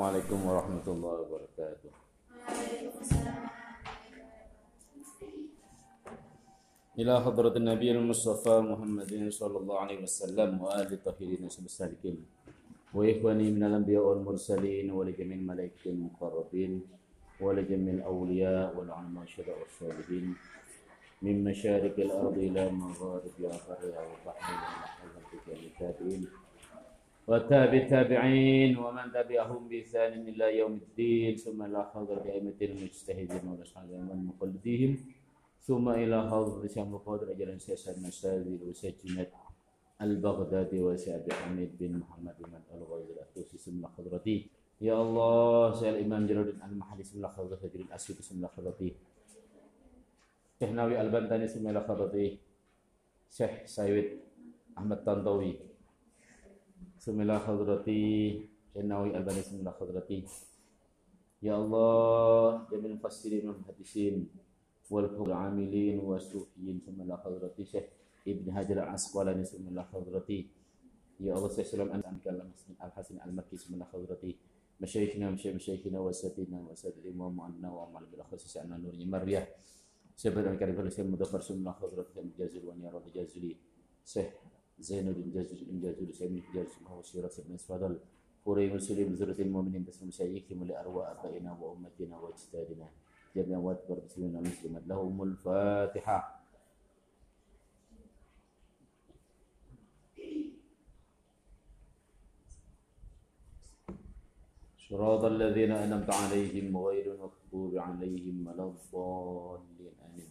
Assalamualaikum 0.00 0.40
warahmatullahi 0.48 1.18
wabarakatuh. 1.28 1.92
إلى 6.96 7.14
حضرة 7.20 7.52
النبي 7.60 7.88
المصطفى 8.00 8.54
محمد 8.64 9.12
صلى 9.28 9.56
الله 9.60 9.76
عليه 9.84 9.98
وسلم 10.08 10.50
وآل 10.56 10.88
الطاهرين 10.88 11.44
والسالكين 11.44 12.16
وإخواني 12.96 13.46
من 13.52 13.62
الأنبياء 13.68 14.00
والمرسلين 14.00 14.88
ولجميع 14.88 15.36
الملائكة 15.36 15.84
المقربين 15.92 16.72
ولجميع 17.44 17.94
الأولياء 18.00 18.72
والعلماء 18.72 19.20
والشهداء 19.20 19.56
والصالحين 19.60 20.26
من 21.20 21.44
مشارق 21.44 21.96
الأرض 22.00 22.36
إلى 22.40 22.72
مغاربها 22.72 23.52
وبحرها 23.52 24.02
وبحرها 24.08 24.68
وحلقها 24.80 25.56
التابعين 25.60 26.24
وتابع 27.30 27.78
التابعين 27.86 28.74
ومن 28.74 29.06
تبعهم 29.14 29.68
بإحسان 29.68 30.12
إلى 30.28 30.58
يوم 30.58 30.74
الدين 30.82 31.36
ثم 31.36 31.62
إلى 31.62 31.80
حضرة 31.94 32.26
أئمة 32.26 32.58
المجتهدين 32.62 33.42
والأصحاب 33.48 33.90
ومقلديهم 34.10 34.92
ثم 35.62 35.86
إلى 35.88 36.18
حضرة 36.30 36.66
شيخ 36.66 36.86
القادر 36.90 37.30
أجل 37.30 37.60
سياسة 37.60 37.94
المساجد 37.94 38.60
وسجنة 38.66 39.30
البغدادي 40.02 40.78
وسعد 40.82 41.32
حميد 41.32 41.70
بن 41.78 42.02
محمد 42.02 42.34
بن 42.42 42.52
الغازي 42.74 43.12
الأتوسي 43.14 43.58
ثم 43.58 43.86
حضرتي. 43.86 44.36
يا 44.80 44.96
الله 45.02 45.72
سيد 45.78 45.94
الإمام 45.94 46.26
جلال 46.26 46.48
الدين 46.50 46.66
المحلي 46.66 47.04
ثم 47.06 47.26
حضرة 47.26 47.62
جلال 47.62 47.86
الأسود 47.86 48.16
ثم 48.16 48.42
حضرتي 48.46 48.90
Syekh 50.60 50.76
Nawi 50.76 50.92
Al-Bantani 50.92 51.48
Sumaila 51.48 51.80
Khatati 51.88 52.36
Syekh 53.32 53.64
Sayyid 53.64 54.20
Ahmad 54.76 55.00
Tantawi 55.08 55.56
Sumaila 55.56 55.69
بسم 57.00 57.16
الله 57.20 57.38
حضرتي 57.48 58.02
النووي 58.76 59.16
الباني 59.16 59.40
بسم 59.40 59.56
الله 59.64 59.72
حضرتي 59.80 60.18
يا 61.42 61.56
الله 61.56 62.68
يا 62.72 62.76
من 62.78 62.86
المفسرين 62.92 63.48
والمحدثين 63.48 64.16
والفقهاء 64.92 65.26
العاملين 65.26 65.96
والصوفيين 65.98 66.76
بسم 66.84 67.00
الله 67.00 67.16
حضرتي 67.16 67.64
شيخ 67.64 67.84
ابن 68.28 68.46
هاجر 68.52 68.76
العسقلاني 68.84 69.42
بسم 69.42 69.64
الله 69.68 69.82
حضرتي 69.82 70.38
يا 71.24 71.32
الله 71.32 71.48
شيخ 71.56 71.66
سلام 71.72 71.88
أنك 71.88 72.24
الحسن 72.84 73.16
المكي 73.24 73.56
بسم 73.56 73.74
الله 73.74 73.86
حضرتي 73.96 74.36
مشايخنا 74.80 75.26
مشايخنا 75.56 75.98
وسادتنا 76.00 76.60
وسادة 76.60 77.00
الإمام 77.00 77.32
وأنا 77.38 77.68
وأمال 77.72 78.04
بالأخص 78.12 78.44
سعنا 78.44 78.76
نور 78.76 78.92
مريح 79.08 79.48
سبحانك 80.20 80.62
رب 80.62 80.80
العالمين 80.80 81.12
مدبر 81.16 81.40
سمنا 81.40 81.72
حضرتك 81.72 82.16
الجزل 82.18 82.60
ونيا 82.68 82.90
رب 82.92 83.06
الجزلين 83.08 83.56
صح 84.04 84.28
زينب 84.80 85.16
إنجاز 85.26 85.64
إنجاز 85.72 85.94
الإسلام 85.98 86.42
إنجاز 86.48 86.68
ما 86.84 86.94
وسيرة 86.94 87.32
الناس 87.38 87.66
فضل 87.66 87.98
فوري 88.44 88.74
مسلم 88.74 89.12
مزرة 89.12 89.42
المؤمنين 89.42 89.84
بس 89.84 90.04
سيكتم 90.10 90.64
لأرواء 90.64 91.12
أبائنا 91.12 91.52
وأمتنا 91.60 92.18
وأجدادنا 92.18 92.88
جميع 93.36 93.58
واتبر 93.58 93.98
مسلمين 94.04 94.36
ومسلمات 94.36 94.82
لهم 94.86 95.22
الفاتحة. 95.22 96.40
شراط 104.90 105.24
الذين 105.24 105.72
أنمت 105.72 106.10
عليهم 106.10 106.76
غير 106.76 107.14
المغضوب 107.14 107.78
عليهم 107.78 108.46
ولا 108.46 108.64
الضالين 108.64 109.92
آمين 110.06 110.29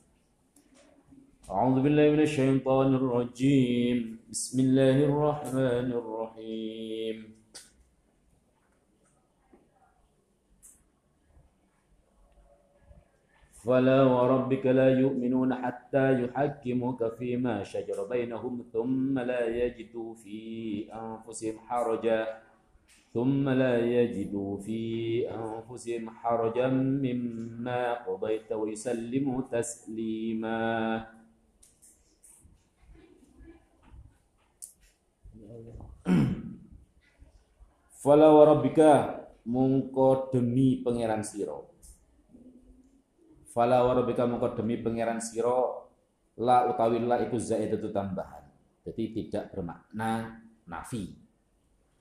أعوذ 1.50 1.82
بالله 1.82 2.06
من 2.14 2.22
الشيطان 2.30 2.94
الرجيم. 2.94 3.98
بسم 4.30 4.58
الله 4.66 4.98
الرحمن 5.10 5.88
الرحيم. 6.02 7.16
فلا 13.66 14.00
وربك 14.04 14.66
لا 14.66 14.90
يؤمنون 15.02 15.50
حتى 15.58 16.06
يحكموك 16.22 17.02
فيما 17.18 17.64
شجر 17.64 17.98
بينهم 18.06 18.70
ثم 18.74 19.20
لا 19.20 19.50
يجدوا 19.50 20.14
في 20.22 20.40
أنفسهم 20.94 21.56
حرجا. 21.66 22.22
ثم 23.14 23.50
لا 23.50 23.76
يجدوا 23.82 24.58
في 24.58 24.82
أنفسهم 25.26 26.10
حرجا 26.10 26.68
مما 27.06 27.82
قضيت 28.06 28.52
ويسلموا 28.52 29.42
تسليما. 29.52 30.62
Fala 38.00 38.32
warabbika 38.32 39.20
mungko 39.44 40.32
demi 40.32 40.80
pangeran 40.80 41.20
siro. 41.20 41.76
Fala 43.52 43.84
warabbika 43.84 44.24
mungko 44.24 44.56
demi 44.56 44.80
pangeran 44.80 45.20
siro 45.20 45.92
la 46.40 46.72
utawi 46.72 47.04
la 47.04 47.20
iku 47.20 47.36
zaidatu 47.36 47.92
tambahan. 47.92 48.48
Jadi 48.88 49.04
tidak 49.12 49.52
bermakna 49.52 50.40
nafi 50.64 51.30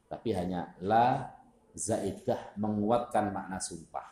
tapi 0.08 0.32
hanya 0.32 0.72
la 0.80 1.28
zaidah 1.76 2.56
menguatkan 2.56 3.28
makna 3.30 3.60
sumpah. 3.60 4.08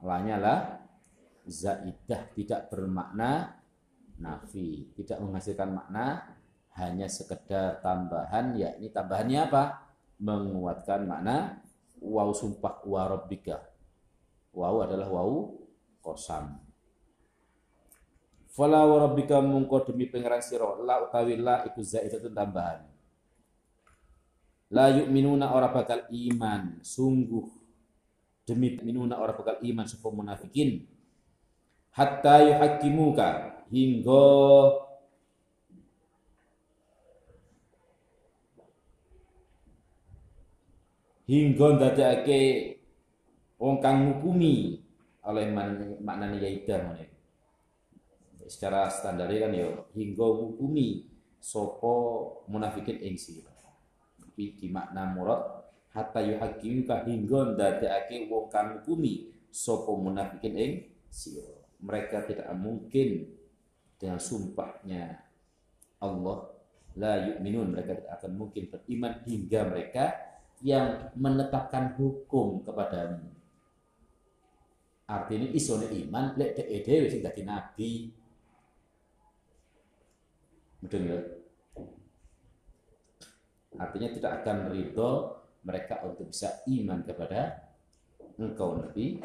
Lanya 0.00 0.36
la 0.40 0.56
zaidah 1.44 2.32
tidak 2.32 2.72
bermakna 2.72 3.60
nafi, 4.16 4.88
tidak 4.96 5.20
menghasilkan 5.20 5.76
makna 5.76 6.39
hanya 6.80 7.06
sekedar 7.06 7.78
tambahan 7.84 8.56
yakni 8.56 8.88
tambahannya 8.88 9.40
apa? 9.46 9.64
menguatkan 10.20 11.08
makna 11.08 11.64
waw 12.00 12.28
sumpah 12.32 12.84
wa. 12.84 13.08
Waw 14.50 14.76
adalah 14.84 15.08
waw 15.08 15.48
kosam. 16.04 16.60
Fala 18.50 18.84
wa 18.84 19.08
mungko 19.40 19.86
demi 19.88 20.10
pangeran 20.10 20.42
sira 20.42 20.66
la 20.82 21.06
utawi 21.06 21.38
la 21.38 21.64
iku 21.64 21.80
zaidatun 21.80 22.34
tambahan 22.34 22.82
La 24.70 24.90
yu'minuna 24.90 25.54
ora 25.54 25.70
bakal 25.70 26.06
iman 26.10 26.82
sungguh 26.82 27.46
demi 28.46 28.78
minuna 28.82 29.22
ora 29.22 29.34
bakal 29.34 29.62
iman 29.62 29.86
sapa 29.86 30.10
munafikin 30.10 30.82
hatta 31.94 32.42
yuhaqqimuka 32.46 33.28
hingga 33.70 34.26
hingga 41.30 41.78
ndadekake 41.78 42.40
wong 43.62 43.78
kang 43.78 44.10
ngukumi 44.10 44.82
oleh 45.22 45.46
maknane 46.02 46.42
yaida 46.42 46.90
ngene 46.90 47.06
secara 48.50 48.90
standar 48.90 49.30
kan 49.30 49.54
ya 49.54 49.70
hingga 49.94 50.26
ngukumi 50.26 51.06
sapa 51.38 51.94
munafikin 52.50 52.98
ing 52.98 53.14
sira 53.14 53.54
tapi 54.18 54.58
di 54.58 54.66
makna 54.74 55.06
murad 55.14 55.60
hatta 55.94 56.18
yuhaqqimuka 56.22 57.06
hingga 57.06 57.54
ndadekake 57.54 58.26
wong 58.26 58.50
kang 58.50 58.82
hukumi 58.82 59.30
sapa 59.50 59.90
munafikin 59.90 60.54
ing 60.54 60.72
sira. 61.10 61.58
Mereka 61.80 62.28
tidak 62.28 62.46
mungkin 62.60 63.26
dengan 63.96 64.20
sumpahnya 64.20 65.16
Allah 66.00 66.48
la 66.96 67.14
yu'minun 67.20 67.72
mereka 67.72 67.96
tidak 67.96 68.12
akan 68.20 68.32
mungkin 68.36 68.64
beriman 68.68 69.14
hingga 69.24 69.60
mereka 69.68 70.04
yang 70.60 71.12
menetapkan 71.16 71.96
hukum 71.96 72.60
kepadamu. 72.64 73.24
Artinya 75.10 75.48
isone 75.50 75.90
iman 76.06 76.38
lek 76.38 76.54
dhewe 76.86 77.10
sing 77.10 77.24
dadi 77.24 77.42
nabi. 77.42 77.90
Mudeng 80.80 81.04
ya. 81.08 81.18
Artinya 83.80 84.08
tidak 84.12 84.32
akan 84.42 84.70
ridho 84.70 85.10
mereka 85.64 86.00
untuk 86.06 86.32
bisa 86.32 86.64
iman 86.68 87.04
kepada 87.04 87.70
engkau 88.40 88.80
Nabi 88.80 89.20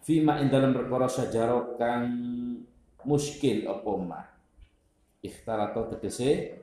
Fima 0.00 0.40
in 0.40 0.48
dalam 0.48 0.72
perkara 0.72 1.06
sajaro 1.06 1.76
kang 1.76 2.08
muskil 3.04 3.68
apa 3.68 3.90
ma 4.00 4.22
atau 5.20 5.82
tegese 5.92 6.56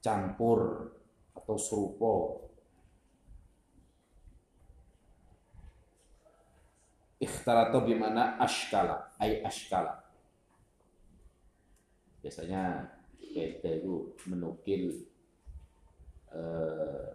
campur 0.00 0.90
atau 1.36 1.56
serupa 1.60 2.12
atau 7.20 7.80
bimana 7.84 8.40
ashkala 8.40 9.12
ay 9.20 9.44
ashkala 9.44 10.00
biasanya 12.24 12.88
kita 13.20 13.80
itu 13.80 14.16
menukil 14.26 15.04
eh, 16.32 17.08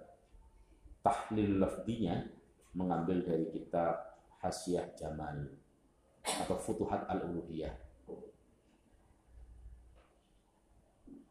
tahlil 1.06 1.62
lafdinya 1.62 2.26
mengambil 2.76 3.24
dari 3.24 3.48
kitab 3.54 4.16
Hasyiah 4.44 4.94
Jamal 4.98 5.48
atau 6.26 6.58
Futuhat 6.58 7.06
Al-Uluhiyah. 7.10 7.74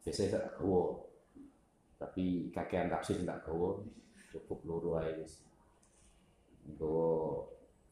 Biasanya 0.05 0.61
oh, 0.61 1.04
tapi 1.95 2.51
kakean 2.51 2.91
tafsir 2.91 3.23
tak 3.23 3.47
gawa 3.47 3.79
cukup 4.31 4.59
loro 4.67 4.99
ae 4.99 5.15
wis. 5.23 5.43
Nggawa 6.67 7.45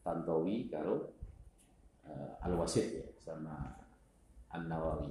Tantowi 0.04 0.68
kalau 0.68 1.00
uh, 2.04 2.44
Al-Wasit 2.44 3.00
ya 3.00 3.06
sama 3.16 3.80
An-Nawawi. 4.52 5.08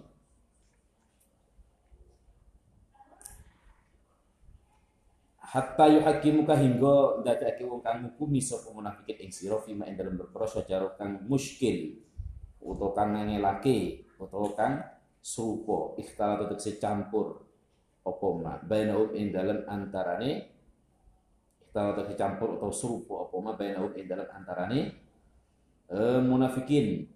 Hatta 5.41 5.85
yuhakimuka 5.85 6.57
hingga 6.57 7.21
dadake 7.21 7.61
wong 7.65 7.81
kang 7.85 8.01
ngukumi 8.01 8.41
sapa 8.41 8.73
munafikin 8.73 9.29
ing 9.29 9.29
sira 9.29 9.61
fima 9.61 9.85
ing 9.85 9.93
dalem 9.93 10.17
perkara 10.17 10.49
sajaro 10.49 10.97
kang 10.97 11.21
muskil 11.29 11.93
utawa 12.57 12.97
kang 12.97 13.13
ngelake 13.13 14.09
utawa 14.17 14.49
kang 14.57 14.81
serupa 15.21 15.93
ikhtalat 16.01 16.49
tegese 16.49 16.81
campur 16.81 17.42
apa 18.03 18.27
ma? 18.35 18.53
Bainahum 18.59 19.15
ing 19.15 19.31
dalem 19.31 19.63
antarane 19.65 20.51
ikhtalat 21.63 22.03
tegese 22.03 22.19
campur 22.19 22.59
atau 22.59 22.71
serupa 22.75 23.25
apa 23.27 23.35
ma? 23.39 23.51
Bainahum 23.55 23.95
ing 23.95 24.05
dalem 24.05 24.27
antarane 24.29 24.79
eh, 25.89 26.19
munafikin. 26.21 27.07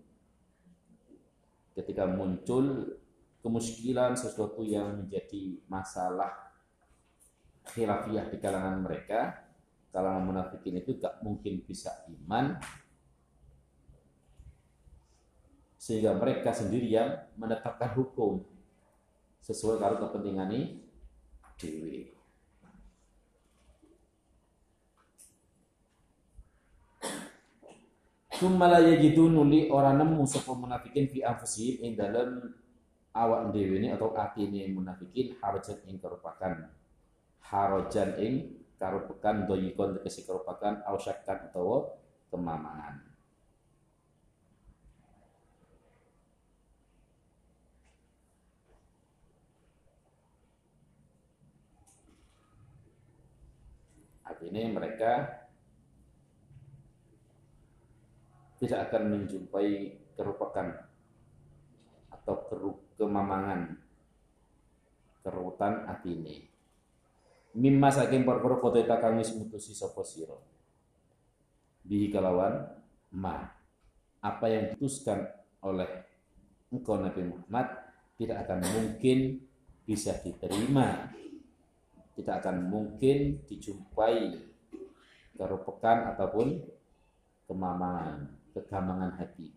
Ketika 1.78 2.10
muncul 2.10 2.98
kemuskilan 3.46 4.18
sesuatu 4.18 4.66
yang 4.66 5.06
menjadi 5.06 5.62
masalah 5.70 6.52
khilafiyah 7.70 8.32
di 8.32 8.38
kalangan 8.42 8.82
mereka 8.82 9.48
kalangan 9.92 10.24
munafikin 10.30 10.78
itu 10.78 11.00
gak 11.00 11.20
mungkin 11.24 11.64
bisa 11.64 12.06
iman 12.12 12.60
sehingga 15.80 16.12
mereka 16.20 16.52
sendiri 16.52 16.92
yang 16.92 17.16
menetapkan 17.40 17.96
hukum 17.96 18.44
sesuai 19.48 19.80
kepentingan 19.80 20.52
ini 20.52 20.84
dewi. 21.56 22.12
Sumala 28.38 28.84
yajidu 28.84 29.32
nuli 29.34 29.72
orang 29.72 30.04
nemu 30.04 30.28
sapa 30.28 30.54
munafikin 30.54 31.10
fi 31.10 31.26
anfusihim 31.26 31.82
ing 31.82 31.92
dalam 31.98 32.54
awak 33.16 33.50
dewi 33.50 33.82
ini 33.82 33.90
atau 33.96 34.14
ini 34.38 34.70
munafikin 34.70 35.34
harajat 35.42 35.82
ing 35.90 35.98
kerupakan 35.98 36.70
harajan 37.48 38.14
ing 38.22 38.34
karupekan 38.78 39.50
doyikon 39.50 39.98
tegese 39.98 40.28
karupakan 40.28 40.86
ausyakan 40.86 41.50
utawa 41.50 41.98
kemamangan 42.30 43.07
Artinya 54.38 54.62
mereka 54.70 55.12
tidak 58.62 58.90
akan 58.90 59.04
menjumpai 59.18 59.98
kerupakan 60.14 60.68
atau 62.14 62.36
kemamangan 63.02 63.82
kerutan 65.26 65.90
atine 65.90 66.54
mimma 67.58 67.90
saking 67.90 68.22
perkara 68.22 68.62
kota 68.62 68.86
kang 68.86 69.18
wis 69.18 69.34
mutusi 69.34 69.74
sapa 69.74 70.06
sira. 70.06 70.38
Bihi 71.82 72.14
kalawan 72.14 72.70
ma 73.18 73.50
apa 74.22 74.46
yang 74.46 74.70
diputuskan 74.70 75.26
oleh 75.66 75.90
engkau 76.70 77.02
Nabi 77.02 77.26
Muhammad 77.26 77.68
tidak 78.22 78.46
akan 78.46 78.60
mungkin 78.62 79.42
bisa 79.88 80.14
diterima 80.22 81.10
tidak 82.18 82.42
akan 82.42 82.66
mungkin 82.66 83.46
dijumpai 83.46 84.42
kerupekan 85.38 86.18
ataupun 86.18 86.66
kemamangan 87.46 88.26
kegamangan 88.58 89.14
hati. 89.22 89.54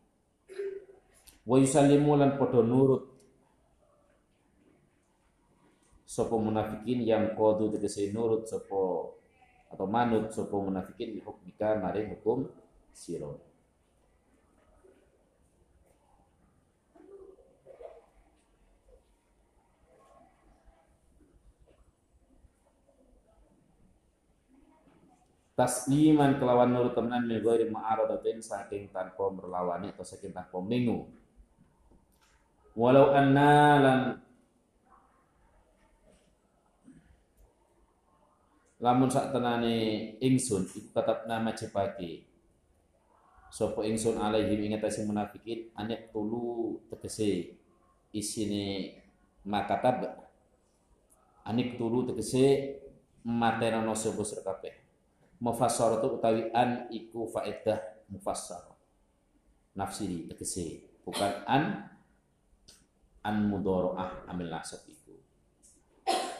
Wa 1.48 1.56
yusallimu 1.56 2.20
lan 2.20 2.36
padha 2.36 2.60
nurut. 2.60 3.08
Sopo 6.04 6.36
munafikin 6.36 7.06
yang 7.06 7.32
kodu 7.32 7.72
tegese 7.72 8.12
nurut 8.12 8.44
sopo 8.44 9.14
atau 9.70 9.86
manut 9.86 10.28
sopo 10.34 10.58
munafikin 10.58 11.16
dihukmika 11.16 11.78
maring 11.78 12.18
hukum 12.18 12.50
siro 12.90 13.49
tasliman 25.60 26.40
kelawan 26.40 26.72
nurut 26.72 26.96
temenan 26.96 27.28
min 27.28 27.44
ghairi 27.44 27.68
ma'aradatin 27.68 28.40
saking 28.40 28.88
tanpa 28.88 29.28
merlawani 29.28 29.92
atau 29.92 30.00
saking 30.00 30.32
tanpa 30.32 30.56
mengu 30.56 31.04
walau 32.72 33.12
anna 33.12 33.76
lan 33.76 34.00
lamun 38.80 39.12
sak 39.12 39.36
tenane 39.36 39.76
ingsun 40.24 40.64
iku 40.64 40.96
tetap 40.96 41.28
nama 41.28 41.52
cepake 41.52 42.24
sapa 43.52 43.84
ingsun 43.84 44.16
alaihim 44.16 44.64
ing 44.64 44.80
atase 44.80 45.04
munafikin 45.04 45.68
anek 45.76 46.08
tulu 46.08 46.80
tegese 46.88 47.60
isine 48.16 48.96
makatab. 49.44 50.24
Anik 51.44 51.76
tulu 51.80 52.06
tegese 52.08 52.78
materano 53.26 53.92
sira 53.92 54.40
kabeh 54.44 54.79
mufassaratu 55.40 56.20
utawi 56.20 56.52
an 56.52 56.86
iku 56.92 57.24
faedah 57.26 58.06
mufassar. 58.12 58.68
Nafsiri 59.74 60.28
tegese 60.28 61.00
bukan 61.00 61.32
an 61.48 61.88
an 63.24 63.36
mudoroah 63.48 64.28
amil 64.28 64.52
nasab 64.52 64.84
iku. 64.86 65.16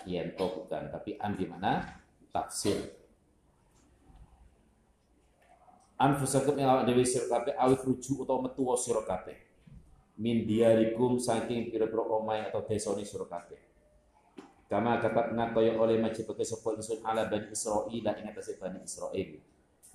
Yen 0.05 0.37
to 0.37 0.47
bukan 0.53 0.93
tapi 0.93 1.17
an 1.17 1.33
di 1.35 1.49
mana? 1.49 1.81
Tafsir. 2.31 3.01
Anfusakum 6.01 6.57
yang 6.57 6.73
awak 6.73 6.89
dewi 6.89 7.05
sira 7.05 7.29
kabeh 7.29 7.53
awit 7.61 7.85
rujuk 7.85 8.25
utawa 8.25 8.49
metu 8.49 8.65
sira 8.81 9.05
kabeh. 9.05 9.37
Min 10.21 10.45
diarikum 10.45 11.17
saking 11.17 11.73
pira-pira 11.73 12.05
omahe 12.05 12.49
atau 12.53 12.65
desane 12.65 13.05
sira 13.05 13.25
kabeh 13.25 13.70
kama 14.71 15.03
katatna 15.03 15.51
kaya 15.51 15.75
oleh 15.75 15.99
majibake 15.99 16.47
sapa 16.47 16.79
ingsun 16.79 17.03
ala 17.03 17.27
bani 17.27 17.51
Israil 17.51 18.07
ing 18.07 18.27
atase 18.31 18.55
bani 18.55 18.79
Israil 18.87 19.43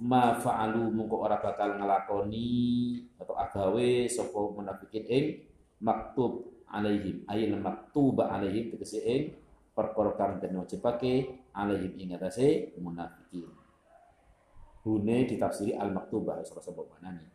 ma 0.03 0.35
fa'alu 0.35 0.91
mungko 0.91 1.23
ora 1.23 1.39
bakal 1.39 1.79
ngelakoni 1.79 2.51
atau 3.15 3.39
agawe 3.39 4.11
sapa 4.11 4.35
munafikin 4.35 5.07
ing 5.07 5.25
maktub 5.79 6.43
alaihim 6.67 7.23
ayil 7.31 7.55
maktuba 7.55 8.27
alaihim 8.35 8.75
tegese 8.75 9.00
ing 9.00 9.31
perkara 9.71 10.11
kang 10.19 10.43
den 10.43 10.59
wajibake 10.59 11.39
alaihim 11.55 11.95
ing 11.95 12.11
atase 12.19 12.75
munafikin. 12.75 13.47
Hune 14.83 15.17
ditafsiri 15.25 15.73
al 15.79 15.95
maktubah 15.95 16.43
ora 16.43 16.61
sebab 16.61 16.85
manane. 17.00 17.31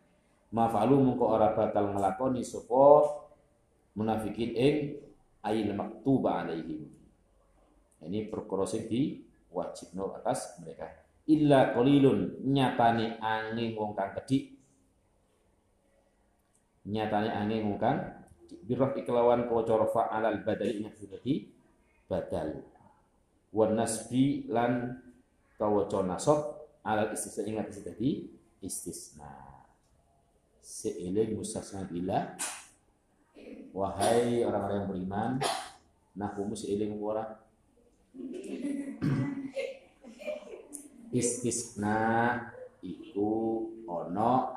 Mafalu 0.53 1.01
mungko 1.01 1.33
ora 1.33 1.57
bakal 1.57 1.97
nglakoni 1.97 2.45
sapa 2.45 3.09
munafikin 3.97 4.51
ing 4.53 4.75
ayil 5.41 5.73
maktuba 5.73 6.45
alaihim. 6.45 7.00
Ini 8.01 8.33
perkara 8.33 8.65
sing 8.65 8.89
diwajibno 8.89 10.17
atas 10.17 10.57
mereka. 10.61 10.89
Illa 11.29 11.69
qalilun 11.77 12.41
nyatane 12.49 13.21
angin 13.21 13.77
wong 13.77 13.93
kang 13.93 14.17
kedik. 14.17 14.57
Nyatane 16.89 17.29
angin 17.29 17.69
wong 17.69 17.77
kang 17.77 17.97
birrah 18.65 18.91
iklawan 18.97 19.45
kawaca 19.47 19.85
fa'alal 19.89 20.41
badali 20.41 20.81
ing 20.81 20.89
badal. 22.09 22.65
Wan 23.53 23.77
nasbi 23.77 24.49
lan 24.49 24.97
kawaca 25.55 26.01
nasab 26.01 26.39
ala 26.81 27.13
istisna 27.13 27.45
ingat 27.45 27.69
tadi 27.85 28.27
istisna. 28.59 29.29
Seiling 30.61 31.37
mustasna 31.37 31.85
bila 31.85 32.37
wahai 33.71 34.43
orang-orang 34.43 34.77
yang 34.83 34.89
beriman 34.89 35.31
nahwu 36.15 36.53
seiling 36.53 36.99
ora 36.99 37.23
istisna 41.11 41.99
iku 42.79 43.67
ono 43.83 44.55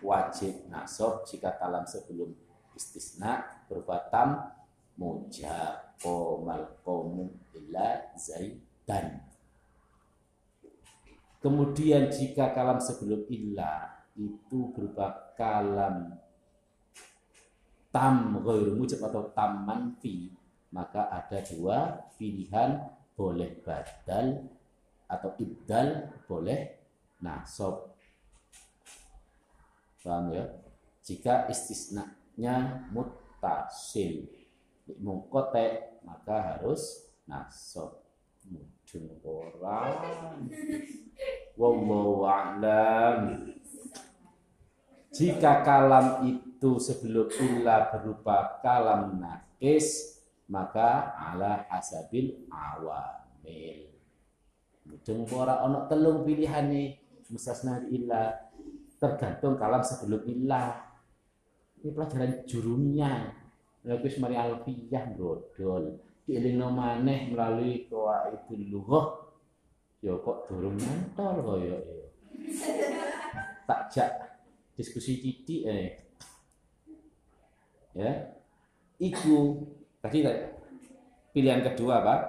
wajib 0.00 0.66
nasab 0.72 1.28
jika 1.28 1.60
kalam 1.60 1.84
sebelum 1.84 2.32
istisna 2.72 3.64
berbatam 3.68 4.48
mujab 4.96 5.94
qomal 6.00 6.78
qawmu 6.82 7.28
illa 7.54 8.14
zaidan. 8.16 9.22
Kemudian 11.38 12.10
jika 12.10 12.50
kalam 12.50 12.82
sebelum 12.82 13.28
illa 13.30 14.02
itu 14.18 14.74
berupa 14.74 15.34
kalam 15.38 16.18
tam 17.94 18.42
ghairu 18.42 18.74
mujab 18.74 19.06
atau 19.06 19.30
tam 19.30 19.62
manfi, 19.62 20.34
maka 20.72 21.08
ada 21.08 21.40
dua 21.48 22.08
pilihan 22.20 22.84
boleh 23.16 23.58
badal 23.64 24.46
atau 25.08 25.30
ibdal 25.40 26.12
boleh 26.28 26.76
nasab. 27.24 27.96
Paham 30.04 30.30
ya? 30.32 30.44
Jika 31.02 31.48
istisnanya 31.48 32.86
mutasil 32.92 34.28
mungkote 35.00 36.00
maka 36.04 36.56
harus 36.56 37.08
nasab. 37.28 38.00
Mudeng 38.48 39.20
orang. 39.20 40.48
Wallahu 41.60 42.24
a'lam. 42.24 43.52
Jika 45.12 45.66
kalam 45.66 46.24
itu 46.24 46.78
sebelum 46.78 47.28
illa 47.42 47.90
berupa 47.92 48.62
kalam 48.64 49.20
nakis, 49.20 50.17
maka 50.48 51.12
ala 51.16 51.68
hasabil 51.68 52.48
awamil. 52.48 53.92
Mudeng 54.88 55.28
ora 55.28 55.60
ono 55.68 55.84
telung 55.84 56.24
pilihane 56.24 56.96
mustasna 57.28 57.84
illa 57.92 58.32
tergantung 58.96 59.60
kalam 59.60 59.84
sebelum 59.84 60.24
illa. 60.24 60.80
Ini 61.78 61.92
pelajaran 61.92 62.48
jurumnya. 62.48 63.30
Lha 63.84 63.94
wis 64.00 64.16
mari 64.18 64.34
alfiyah 64.34 65.14
brodol. 65.14 66.00
Dielingno 66.24 66.72
maneh 66.72 67.28
melalui 67.30 67.86
qawaidul 67.86 68.64
lughah. 68.72 69.06
Ya 70.00 70.16
kok 70.16 70.48
durung 70.48 70.80
nantol 70.80 71.36
kaya 71.44 71.76
ya. 71.76 72.06
Tak 73.68 73.80
jak 73.92 74.10
diskusi 74.78 75.18
titik 75.18 75.66
eh 75.66 75.90
ya 77.98 78.30
iku 79.02 79.58
tadi 79.98 80.24
pilihan 81.34 81.62
kedua 81.62 82.02
pak. 82.02 82.20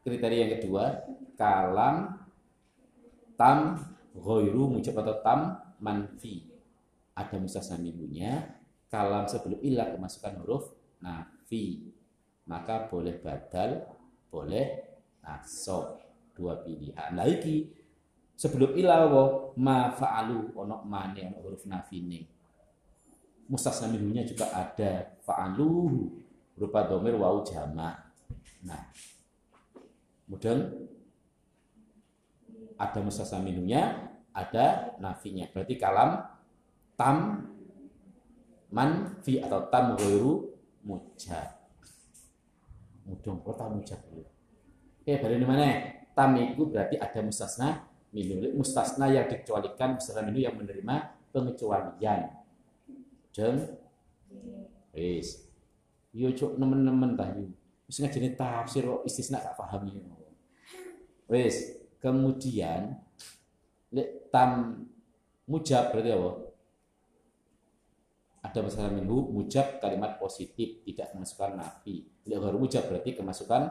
Kriteria 0.00 0.48
yang 0.48 0.52
kedua 0.56 0.84
kalam 1.36 2.16
tam 3.36 3.76
ghairu 4.16 4.68
mujab 4.72 4.96
atau 5.00 5.16
tam 5.20 5.40
manfi. 5.80 6.48
Ada 7.16 7.36
mustasna 7.36 7.76
minhunya 7.76 8.56
kalam 8.88 9.28
sebelum 9.28 9.60
ilah 9.60 9.92
kemasukan 9.92 10.40
huruf 10.40 10.72
nafi. 11.04 11.84
Maka 12.48 12.88
boleh 12.88 13.20
badal 13.20 13.84
boleh 14.32 14.66
nasab 15.20 16.00
dua 16.32 16.64
pilihan. 16.64 17.12
Lagi 17.12 17.68
sebelum 18.40 18.72
ilawo 18.72 19.52
ma 19.60 19.92
fa'alu 19.92 20.56
ono 20.56 20.80
mane 20.88 21.28
ono 21.28 21.38
huruf 21.44 21.68
nafine 21.68 22.24
mustasna 23.50 23.90
minhunya 23.90 24.22
juga 24.24 24.48
ada. 24.54 25.18
Fa'alu 25.20 26.08
berupa 26.60 26.84
domir 26.84 27.16
wau 27.16 27.40
jama. 27.40 27.96
Nah. 28.68 28.92
Kemudian 30.28 30.68
ada 32.76 33.00
mustasna 33.00 33.40
minhunya 33.40 34.12
ada 34.36 34.92
nafinya. 35.00 35.48
Berarti 35.48 35.80
kalam 35.80 36.20
tam 37.00 37.48
man 38.68 39.16
fi 39.24 39.40
atau 39.40 39.72
tam 39.72 39.96
ghairu 39.96 40.52
mujab 40.84 41.58
mudong 43.02 43.42
kota 43.42 43.66
mujab 43.66 43.98
dulu 44.06 44.22
oke 45.02 45.12
balik 45.26 45.42
mana? 45.42 45.68
Tam 46.14 46.36
itu 46.38 46.62
berarti 46.68 46.94
ada 47.00 47.18
mustasna 47.24 47.88
minum. 48.14 48.46
Mustasna 48.54 49.10
yang 49.10 49.26
dikecualikan 49.26 49.98
mustasna 49.98 50.22
minum 50.22 50.42
yang 50.42 50.54
menerima 50.54 51.16
pengecualian. 51.34 52.30
Jeng 53.34 53.58
wis 54.94 55.49
yo 56.10 56.28
cuk 56.34 56.58
nemen-nemen 56.58 57.14
tah 57.14 57.30
yo 57.34 57.46
wis 57.86 57.98
ngajeni 58.02 58.34
tafsir 58.34 58.86
kok 58.86 59.02
istisna 59.06 59.42
gak 59.42 59.54
paham 59.58 59.86
yo 59.90 60.02
wis 61.30 61.78
kemudian 62.02 62.98
lek 63.90 64.30
tam 64.30 64.82
mujab 65.50 65.90
berarti 65.90 66.10
apa? 66.14 66.30
Ada 68.40 68.64
masalah 68.64 68.90
minhu 68.94 69.28
mujab 69.34 69.82
kalimat 69.82 70.16
positif 70.16 70.80
tidak 70.86 71.12
kemasukan 71.12 71.60
nafi. 71.60 72.06
Lek 72.24 72.38
mujab 72.56 72.86
berarti 72.88 73.18
kemasukan 73.18 73.62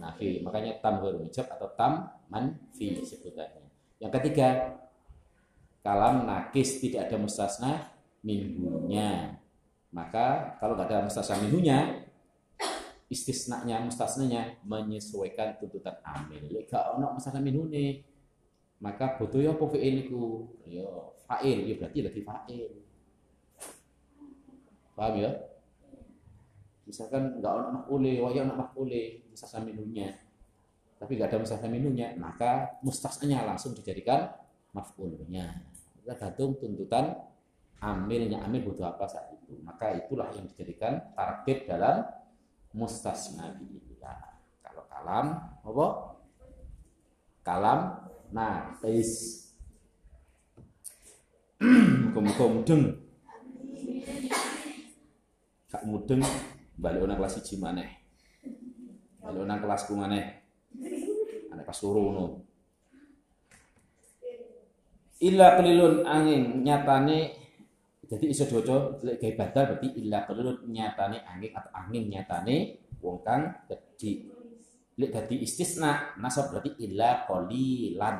nafi. 0.00 0.40
Makanya 0.40 0.80
tam 0.80 1.04
baru 1.04 1.20
mujab 1.20 1.46
atau 1.52 1.68
tam 1.76 2.08
manfi 2.32 2.98
sebutannya 3.04 3.68
yang 3.98 4.14
ketiga, 4.14 4.78
kalam 5.82 6.22
nakis 6.22 6.78
tidak 6.78 7.10
ada 7.10 7.16
mustasna 7.18 7.72
minhunya. 8.22 9.37
Maka 9.94 10.56
kalau 10.60 10.76
nggak 10.76 10.88
ada 10.88 11.06
mustasna 11.08 11.40
minhunya, 11.40 12.04
istisnanya 13.08 13.80
mustasnanya 13.84 14.60
menyesuaikan 14.64 15.56
tuntutan 15.56 15.96
amil. 16.04 16.44
Lek 16.52 16.68
gak 16.68 16.96
ono 16.96 17.16
mustasna 17.16 17.40
maka 18.78 19.18
butuh 19.18 19.42
ya 19.42 19.50
apa 19.58 19.64
fi'il 19.74 20.06
iku? 20.06 20.46
Ya 20.62 20.86
fa'il, 21.26 21.66
ya 21.66 21.74
berarti 21.82 21.98
lagi 21.98 22.20
fa'il. 22.22 22.70
Paham 24.94 25.14
ya? 25.18 25.30
Misalkan 26.86 27.42
nggak 27.42 27.52
ono 27.52 27.68
maf'ule, 27.82 28.22
waya 28.22 28.46
ono 28.46 28.54
maf'ule, 28.54 29.26
mustasna 29.32 29.66
minhunya 29.66 30.28
tapi 30.98 31.14
nggak 31.14 31.30
ada 31.30 31.38
mustasna 31.38 31.70
minunya, 31.70 32.10
maka 32.18 32.82
mustasnanya 32.82 33.46
langsung 33.46 33.70
dijadikan 33.72 34.34
maf'ulnya. 34.74 35.62
Tergantung 36.02 36.58
tuntutan 36.58 37.14
amilnya, 37.78 38.42
amil 38.44 38.70
butuh 38.70 38.94
apa 38.94 39.06
saat 39.06 39.34
itu. 39.34 39.58
Maka 39.62 39.94
itulah 39.94 40.28
yang 40.34 40.46
dijadikan 40.50 41.14
target 41.14 41.66
dalam 41.66 42.06
mustasna 42.74 43.54
billah. 43.58 44.38
Kalau 44.62 44.84
kalam, 44.90 45.26
apa? 45.64 45.86
Kalam 47.46 47.80
tis 48.84 49.12
Muka-muka 52.12 52.44
mudeng. 52.46 52.82
Kak 55.68 55.82
mudeng 55.84 56.22
balik 56.78 57.02
orang 57.02 57.18
kelas 57.18 57.40
1 57.42 57.58
maneh. 57.58 57.90
Balik 59.18 59.40
orang 59.42 59.58
kelasku 59.58 59.92
maneh 59.98 60.38
pas 61.68 61.76
suruh 61.76 62.40
Illa 65.20 65.60
kelilun 65.60 66.08
angin 66.08 66.64
nyatane 66.64 67.36
jadi 68.08 68.24
iso 68.32 68.48
lek 69.04 69.20
gawe 69.20 69.34
badal 69.36 69.64
berarti 69.76 69.88
illa 70.00 70.24
kelilun 70.24 70.64
nyatane 70.64 71.28
angin 71.28 71.52
atau 71.52 71.70
angin 71.76 72.08
nyatane 72.08 72.56
wong 73.04 73.20
kang 73.20 73.52
gedhi. 73.68 74.32
Lek 74.96 75.12
dadi 75.12 75.44
istisna 75.44 76.16
nasab 76.16 76.48
berarti 76.48 76.72
illa 76.88 77.28
qalilan. 77.28 78.16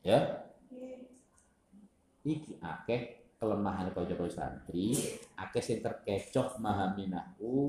Ya. 0.00 0.48
Iki 2.24 2.56
akeh 2.64 3.00
kelemahan 3.36 3.92
kaya 3.92 4.16
santri, 4.32 4.96
akeh 5.36 5.60
sing 5.60 5.84
terkecoh 5.84 6.56
memahami 6.56 7.12
nahu 7.12 7.68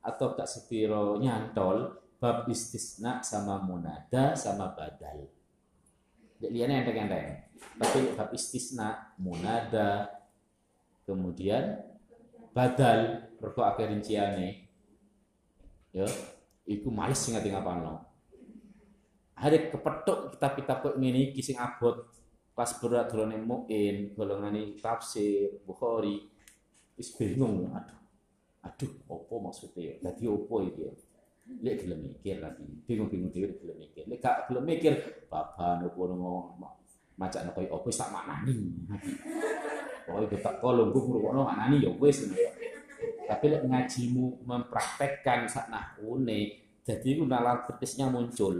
atau 0.00 0.32
tak 0.32 0.48
sepiro 0.48 1.20
nyantol 1.20 2.00
bab 2.16 2.48
istisna 2.48 3.20
sama 3.20 3.60
munada 3.60 4.32
sama 4.32 4.72
badal. 4.72 5.28
Lihatnya 6.40 6.80
enteng-enteng. 6.80 7.49
Tapi 7.80 8.12
bab 8.12 8.30
istisna, 8.36 9.14
munada, 9.16 10.08
kemudian 11.08 11.80
badal, 12.52 13.30
rokok 13.40 13.64
akhir 13.64 13.92
rinciane. 13.92 14.68
Ya, 15.90 16.06
iku 16.68 16.92
males 16.92 17.18
sing 17.18 17.34
ati 17.34 17.48
ngapalno. 17.50 18.04
Hari 19.40 19.72
kepetuk 19.72 20.36
kitab-kitab 20.36 20.76
kok 20.84 20.96
ngene 21.00 21.32
iki 21.32 21.40
sing 21.40 21.56
abot 21.56 22.04
pas 22.52 22.68
berat 22.76 23.08
dolane 23.08 23.40
muin, 23.40 24.12
golongane 24.12 24.76
tafsir, 24.76 25.64
Bukhari. 25.64 26.28
Wis 27.00 27.16
bingung, 27.16 27.72
aduh. 27.72 27.96
Aduh, 28.60 28.92
opo 29.08 29.40
maksudnya? 29.40 29.96
Dadi 30.04 30.28
opo 30.28 30.60
iki 30.60 30.84
ya? 30.84 30.92
lek 31.58 31.82
gelem 31.82 32.00
mikir 32.06 32.38
lagi 32.38 32.62
bingung-bingung 32.86 33.34
dhewe 33.34 33.58
gelem 33.58 33.76
mikir 33.82 34.06
lek 34.06 34.22
gak 34.22 34.46
gelem 34.46 34.64
mikir 34.70 34.94
bapak 35.26 35.82
nopo 35.82 36.06
ngono 36.06 36.54
macak 37.20 37.44
nopo 37.44 37.60
opo 37.68 37.92
sak 37.92 38.08
maknani. 38.08 38.56
Pokoke 40.08 40.40
tak 40.40 40.56
kolong 40.64 40.88
gue 40.88 41.02
ngrungokno 41.04 41.44
maknani 41.44 41.84
ya 41.84 41.92
wis 42.00 42.32
tapi 43.28 43.46
lek 43.46 43.62
ngajimu 43.68 44.42
mempraktekkan 44.42 45.44
sak 45.46 45.68
nahune 45.68 46.56
jadi 46.82 47.20
ku 47.20 47.28
nalar 47.28 47.68
petisnya 47.68 48.08
muncul. 48.08 48.56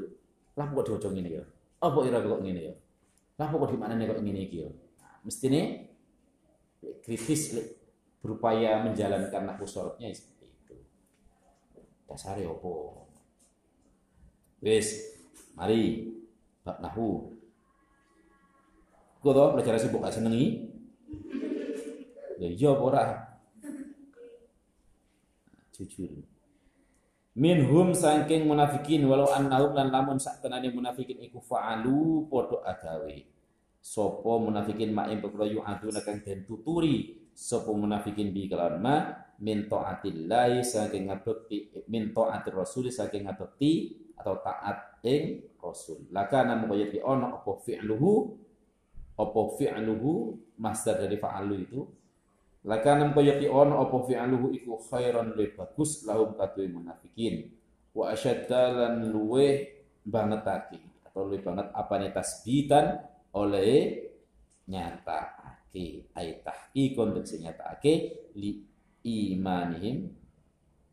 Lah 0.54 0.68
kok 0.68 0.84
diwaca 0.84 1.08
ngene 1.08 1.40
ya? 1.40 1.44
Apa 1.80 2.04
ira 2.04 2.20
kok 2.20 2.44
ngene 2.44 2.60
ya? 2.68 2.74
Lah 3.40 3.48
kok 3.48 3.66
di 3.72 3.78
mana 3.80 3.96
kok 3.96 4.20
ngene 4.20 4.40
iki 4.44 4.62
ya? 4.62 4.68
Nah, 5.00 5.16
mestine 5.24 5.90
kritis 7.00 7.56
berupaya 8.20 8.84
menjalankan 8.84 9.48
nahwu 9.48 9.64
sorotnya 9.64 10.12
dasare 12.10 12.42
opo 12.42 13.06
wis 14.58 15.14
mari 15.54 16.10
bab 16.66 16.82
nahu 16.82 17.29
kok 19.20 19.32
to 19.36 19.44
belajar 19.52 19.76
sibuk 19.76 20.00
gak 20.00 20.16
senengi? 20.16 20.64
Ya 22.40 22.48
iya 22.48 22.68
apa 22.72 22.82
ora? 22.82 23.04
Jujur. 25.76 26.24
Minhum 27.36 27.92
saking 27.92 28.48
munafikin 28.48 29.04
walau 29.04 29.28
annahum 29.28 29.76
lan 29.76 29.92
lamun 29.92 30.16
sak 30.16 30.40
tenane 30.40 30.72
munafikin 30.72 31.20
iku 31.20 31.38
fa'alu 31.38 32.26
padha 32.26 32.58
agawe 32.64 33.16
sapa 33.80 34.32
munafikin 34.36 34.92
ma 34.92 35.08
ing 35.08 35.24
perkara 35.24 35.48
yu'aduna 35.48 36.00
kang 36.04 36.20
den 36.20 36.44
tuturi? 36.44 37.16
Sapa 37.32 37.72
munafikin 37.72 38.36
bi 38.36 38.48
kelawan 38.48 38.76
ma? 38.80 38.96
Min 39.40 39.72
taatillahi 39.72 40.60
saking 40.60 41.08
ngabekti 41.08 41.88
min 41.88 42.12
taatir 42.12 42.52
rasul 42.52 42.92
saking 42.92 43.24
ngabekti 43.24 43.96
atau 44.20 44.36
taat 44.44 45.00
ing 45.00 45.56
rasul. 45.56 46.04
Laka 46.12 46.44
namu 46.44 46.68
kaya 46.76 47.00
ono 47.00 47.40
apa 47.40 47.52
fi'luhu 47.64 48.12
apa 49.16 49.40
fi'luhu 49.56 50.38
masdar 50.60 51.00
dari 51.00 51.16
fa'alu 51.16 51.54
itu? 51.64 51.80
Laka 52.68 52.92
namu 53.00 53.16
kaya 53.16 53.40
di 53.40 53.48
ono 53.48 53.80
apa 53.80 53.96
fi'luhu 54.04 54.52
iku 54.52 54.76
khairan 54.90 55.32
le 55.32 55.56
bagus 55.56 56.04
lahum 56.04 56.36
kadue 56.36 56.68
munafikin. 56.68 57.48
Wa 57.96 58.12
asyadda 58.12 58.62
lan 58.70 58.94
luwe 59.08 59.80
bangetake 60.04 60.78
atau 61.10 61.26
luwe 61.26 61.42
banget 61.42 61.66
apa 61.74 61.94
nih 61.98 62.10
tasbitan 62.14 62.86
oleh 63.34 64.06
nyata 64.70 65.20
ake 65.42 66.14
ay 66.14 66.42
tahqiqon 66.42 67.18
nyata 67.18 67.78
ake 67.78 67.94
li 68.38 68.62
imanihim 69.02 70.06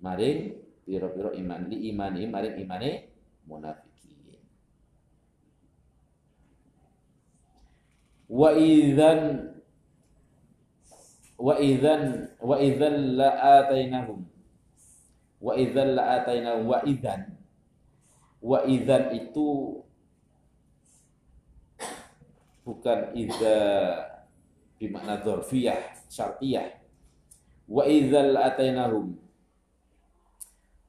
maring 0.01 0.57
piro-piro 0.85 1.33
iman 1.33 1.69
li 1.69 1.93
imanihim 1.93 2.29
maring 2.33 2.55
imane 2.61 2.91
munafikin 3.45 3.86
wa 8.27 8.51
idzan 8.51 9.55
wa 11.39 11.55
idzan 11.55 12.27
wa 12.43 12.55
idzan 12.59 12.95
la 13.15 13.29
atainahum. 13.63 14.27
Wa 15.39 15.53
idzan 15.55 15.95
la 15.95 16.03
atainahum 16.21 16.67
wa 16.67 16.79
idzan. 16.83 17.31
Wa 18.43 18.63
idzan 18.67 19.15
itu 19.15 19.79
bukan 22.67 23.15
idza 23.15 23.57
bimakna 24.75 25.23
dzarfiyah 25.23 26.07
syartiyah. 26.11 26.67
Wa 27.67 27.87
idzal 27.87 28.35
atainahum. 28.35 29.15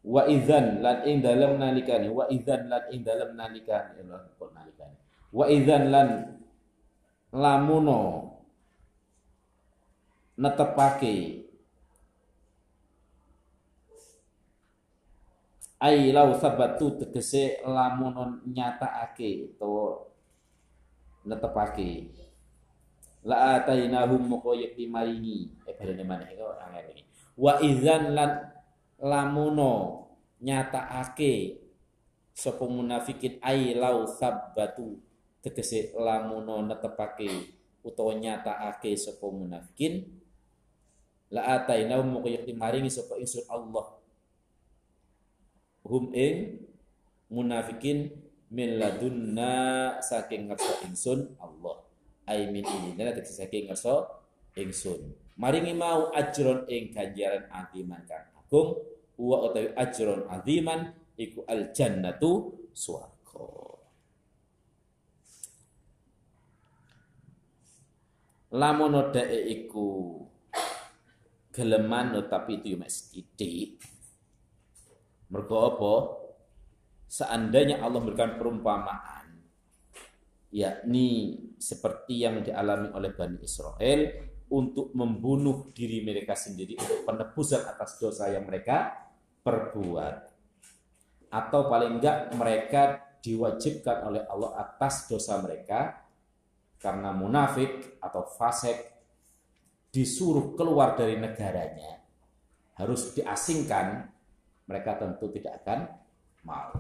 Wa 0.09 0.25
idzan 0.25 0.81
lan 0.81 1.05
ing 1.05 1.21
dalem 1.21 1.61
nalikane 1.61 2.09
wa 2.09 2.25
idzan 2.33 2.67
lan 2.73 2.89
ing 2.89 3.05
dalem 3.05 3.37
nalikane? 3.37 4.01
Wa 5.29 5.45
idzan 5.53 5.93
lan 5.93 6.38
lamuno. 7.33 8.01
Netepake. 10.39 11.17
Ai 15.79 16.11
lau 16.11 16.35
sabatu 16.35 16.99
tegese 16.99 17.63
lamunon 17.63 18.43
nyataake 18.47 19.59
to 19.59 19.95
netepake. 21.27 22.11
La 23.27 23.59
atainahum 23.59 24.27
moko 24.27 24.55
yakti 24.55 24.87
maringi 24.87 25.51
eh 25.67 25.75
balene 25.75 26.03
maneh 26.07 26.35
kok 26.35 26.59
angel 26.59 26.87
iki. 26.95 27.03
Wa 27.39 27.63
idzan 27.63 28.15
lan 28.15 28.31
lamuno 28.99 30.07
nyatakake 30.43 31.63
sapa 32.35 32.63
munafikin 32.67 33.43
ai 33.43 33.75
lau 33.75 34.07
sabbatu 34.07 34.99
tegese 35.45 35.95
lamuno 35.95 36.63
netepake 36.67 37.55
utawa 37.87 38.15
nyatakake 38.15 38.99
sapa 38.99 39.27
munafikin 39.31 40.07
la 41.31 41.61
atainahum 41.61 42.19
moko 42.19 42.29
yakti 42.33 42.53
maringi 42.57 42.91
sapa 42.91 43.21
ingsun 43.21 43.45
Allah. 43.53 43.87
Hum 45.85 46.13
ing 46.13 46.65
munafikin 47.33 48.13
min 48.53 48.81
ladunna 48.81 49.97
saking 50.01 50.49
ngersa 50.49 50.85
ingsun 50.89 51.37
Allah. 51.41 51.85
Ai 52.29 52.49
min 52.49 52.65
inina 52.65 53.13
tegese 53.13 53.37
saking 53.37 53.69
ngersa 53.69 54.19
ingsun 54.59 55.29
maringi 55.39 55.73
mau 55.73 56.11
ajron 56.11 56.67
ing 56.67 56.91
ganjaran 56.91 57.47
adiman 57.55 58.03
kang 58.11 58.27
agung 58.35 58.75
wa 59.15 59.47
utawi 59.47 59.71
ajron 59.79 60.27
adiman 60.27 60.91
iku 61.15 61.47
al 61.47 61.71
jannatu 61.71 62.59
swarga 62.75 63.78
lamun 68.55 69.13
dheke 69.13 69.41
iku 69.61 70.19
geleman 71.53 72.17
tapi 72.31 72.63
itu 72.63 72.75
yo 72.75 72.77
mek 72.79 72.93
sithik. 72.93 73.83
Mergo 75.29 75.57
apa? 75.61 75.95
Seandainya 77.09 77.85
Allah 77.85 78.01
memberikan 78.01 78.41
perumpamaan 78.41 79.29
yakni 80.49 81.37
seperti 81.61 82.25
yang 82.25 82.41
dialami 82.41 82.89
oleh 82.97 83.13
Bani 83.13 83.37
Israel 83.45 84.01
untuk 84.49 84.97
membunuh 84.97 85.69
diri 85.77 86.01
mereka 86.01 86.33
sendiri 86.33 86.81
untuk 86.81 87.05
penebusan 87.05 87.69
atas 87.69 88.01
dosa 88.01 88.33
yang 88.33 88.49
mereka 88.49 88.97
perbuat. 89.45 90.17
Atau 91.29 91.69
paling 91.69 92.01
enggak 92.01 92.33
mereka 92.33 92.83
diwajibkan 93.21 94.09
oleh 94.09 94.25
Allah 94.25 94.57
atas 94.65 95.05
dosa 95.05 95.37
mereka 95.45 96.08
karena 96.79 97.11
munafik 97.11 97.99
atau 97.99 98.27
fasik 98.27 98.79
disuruh 99.91 100.55
keluar 100.55 100.95
dari 100.95 101.19
negaranya 101.19 101.99
harus 102.79 103.13
diasingkan 103.15 104.07
mereka 104.69 105.01
tentu 105.01 105.27
tidak 105.35 105.65
akan 105.65 105.91
mau 106.47 106.71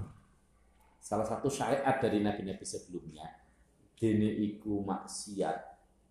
salah 1.02 1.26
satu 1.26 1.50
syariat 1.50 1.98
dari 1.98 2.22
nabi-nabi 2.22 2.62
sebelumnya 2.62 3.26
dene 3.98 4.30
iku 4.30 4.86
maksiat 4.86 5.56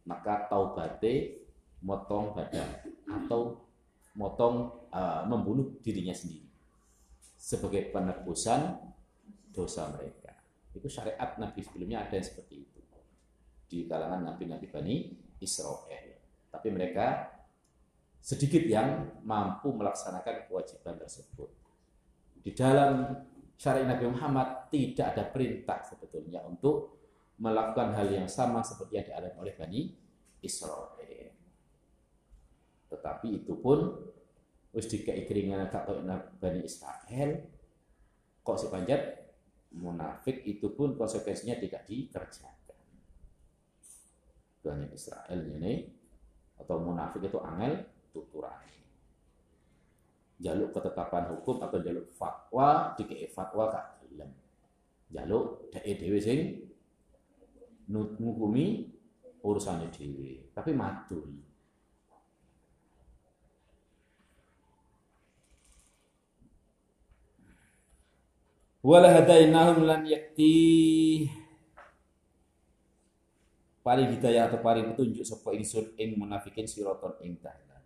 maka 0.07 0.47
taubate 0.51 1.47
motong 1.83 2.33
badan 2.33 2.67
atau 3.07 3.61
motong 4.17 4.87
uh, 4.89 5.23
membunuh 5.29 5.77
dirinya 5.85 6.15
sendiri 6.15 6.47
sebagai 7.37 7.93
penebusan 7.93 8.81
dosa 9.53 9.93
mereka. 9.93 10.33
Itu 10.73 10.89
syariat 10.89 11.37
Nabi 11.37 11.61
sebelumnya 11.61 12.05
ada 12.05 12.17
yang 12.17 12.25
seperti 12.25 12.56
di 13.67 13.85
kalangan 13.85 14.23
nabi-nabi 14.23 14.67
Bani 14.71 14.95
Israel. 15.43 16.07
Tapi 16.47 16.67
mereka 16.71 17.37
sedikit 18.17 18.63
yang 18.65 19.21
mampu 19.23 19.71
melaksanakan 19.75 20.47
kewajiban 20.47 20.97
tersebut. 20.99 21.51
Di 22.41 22.55
dalam 22.55 23.11
syariat 23.59 23.87
Nabi 23.91 24.05
Muhammad 24.07 24.71
tidak 24.71 25.15
ada 25.15 25.23
perintah 25.27 25.83
sebetulnya 25.83 26.43
untuk 26.47 26.95
melakukan 27.37 27.93
hal 27.93 28.07
yang 28.09 28.29
sama 28.31 28.65
seperti 28.65 28.97
yang 28.97 29.05
dialami 29.05 29.37
oleh 29.37 29.53
Bani 29.53 29.81
Israel. 30.41 31.29
Tetapi 32.87 33.27
itu 33.43 33.53
pun 33.59 33.93
wis 34.73 34.87
dikai 34.87 35.27
keringan 35.27 35.67
kata 35.69 36.01
Bani 36.39 36.61
Israel 36.63 37.29
kok 38.41 38.57
sepanjat 38.57 39.01
munafik 39.75 40.43
itu 40.47 40.71
pun 40.71 40.95
konsekuensinya 40.95 41.59
tidak 41.59 41.83
dikerjakan. 41.83 42.56
Bani 44.67 44.91
Israel 44.91 45.39
ini 45.47 45.87
atau 46.59 46.83
munafik 46.83 47.23
itu 47.23 47.39
angel 47.39 47.87
tuturan. 48.11 48.59
Jaluk 50.37 50.75
ketetapan 50.75 51.33
hukum 51.33 51.63
atau 51.63 51.79
jaluk 51.79 52.11
fatwa 52.13 52.93
dikei 52.99 53.31
fatwa 53.31 53.71
gak 53.71 54.03
gelem. 54.03 54.29
Jaluk 55.09 55.71
dhewe 55.71 55.95
dhewe 55.95 56.19
sing 56.19 56.67
ngukumi 57.87 58.91
urusannya 59.47 59.87
dewi 59.95 60.43
tapi 60.51 60.75
madul 60.75 61.23
wala 68.83 69.07
hadainahum 69.15 69.87
lan 69.87 70.03
yakti 70.03 70.51
paling 73.87 74.19
hidayah 74.19 74.51
atau 74.51 74.59
paling 74.59 74.91
petunjuk 74.91 75.23
sapa 75.23 75.55
ingsun 75.55 75.95
ing 75.95 76.19
munafikin 76.19 76.67
siraton 76.67 77.15
ing 77.23 77.39
dalan. 77.39 77.83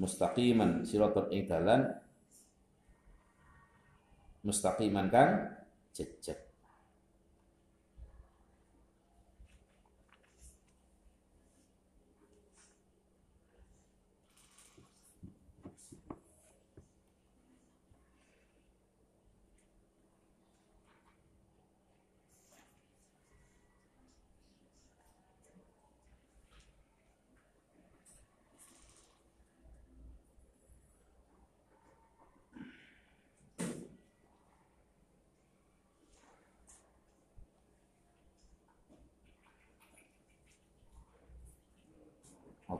Mustaqiman 0.00 0.88
siraton 0.88 1.28
ing 1.28 1.44
dalan. 1.44 1.92
Mustaqiman 4.40 5.12
kan 5.12 5.60
jejak 5.92 6.45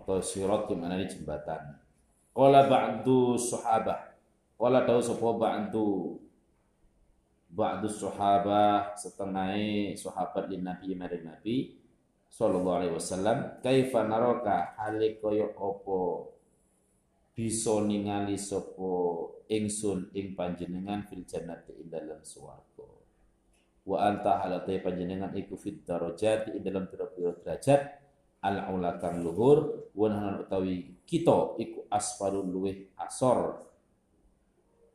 atau 0.06 0.22
sirat 0.22 0.70
di 0.70 0.78
mana 0.78 1.02
jembatan. 1.02 1.82
Qala 2.30 2.70
ba'du 2.70 3.34
sahabah. 3.34 4.14
Qala 4.54 4.86
tahu 4.86 5.02
sapa 5.02 5.34
ba'du? 5.34 6.14
Ba'du 7.50 7.90
sahabah 7.90 8.94
setengah 8.94 9.58
sahabat 9.98 10.46
di 10.46 10.62
Nabi 10.62 10.94
mari 10.94 11.26
Nabi 11.26 11.56
sallallahu 12.30 12.78
alaihi 12.78 12.94
wasallam 12.94 13.58
kaifa 13.58 14.06
naraka? 14.06 14.78
Hale 14.78 15.18
kaya 15.18 15.50
apa? 15.58 16.30
Bisa 17.34 17.82
ningali 17.82 18.38
sapa 18.38 19.26
ingsun 19.50 20.14
ing 20.14 20.38
panjenengan 20.38 21.02
fil 21.02 21.26
jannati 21.26 21.82
ing 21.82 21.90
dalam 21.90 22.22
swarga? 22.22 22.86
Wa 23.82 24.06
anta 24.06 24.38
halate 24.38 24.78
panjenengan 24.78 25.34
iku 25.34 25.58
fit 25.58 25.82
darajat 25.82 26.54
ing 26.54 26.62
dalam 26.62 26.86
derajat 26.86 28.05
al 28.44 28.56
ula 28.74 29.00
kang 29.00 29.24
luhur 29.24 29.88
wa 29.96 30.40
utawi 30.42 31.00
kita 31.08 31.56
iku 31.56 31.88
asfarul 31.88 32.44
luweh 32.44 32.92
asor 33.00 33.64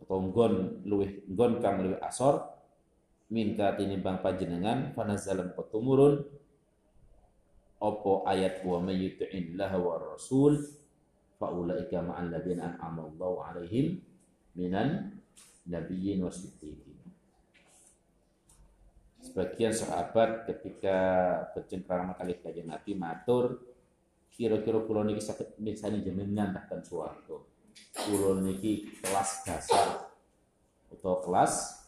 atau 0.01 0.17
nggon 0.21 0.83
luweh 0.85 1.25
nggon 1.31 1.63
kang 1.63 1.81
luweh 1.81 1.99
asor 2.03 2.43
min 3.31 3.55
ka 3.55 3.79
tinimbang 3.79 4.19
panjenengan 4.19 4.91
fanazalam 4.91 5.55
tumurun 5.71 6.19
opo 7.81 8.27
ayat 8.27 8.61
wa 8.61 8.77
may 8.83 8.99
yuti'illah 8.99 9.71
wa 9.79 9.97
rasul 9.97 10.59
fa 11.41 11.49
ulaika 11.49 12.03
ma'al 12.03 12.29
ladzina 12.29 12.75
an'ama 12.75 13.09
Allahu 13.09 13.41
'alaihim 13.41 13.97
minan 14.53 15.17
nabiyyin 15.65 16.21
wasiddiqin. 16.21 16.90
Sebagian 19.21 19.69
sahabat 19.69 20.49
ketika 20.49 20.97
bercengkrama 21.53 22.17
kali 22.17 22.41
kajian 22.41 22.73
Nabi 22.73 22.97
matur 22.97 23.61
kira-kira 24.33 24.81
kula 24.81 25.05
niki 25.05 25.21
saged 25.21 25.61
mirsani 25.61 26.01
jenengan 26.01 26.49
tahtan 26.57 26.81
swarga. 26.81 27.37
Kula 27.93 28.41
niki 28.41 28.89
kelas 28.97 29.45
dasar 29.45 30.09
atau 30.89 31.21
kelas 31.21 31.85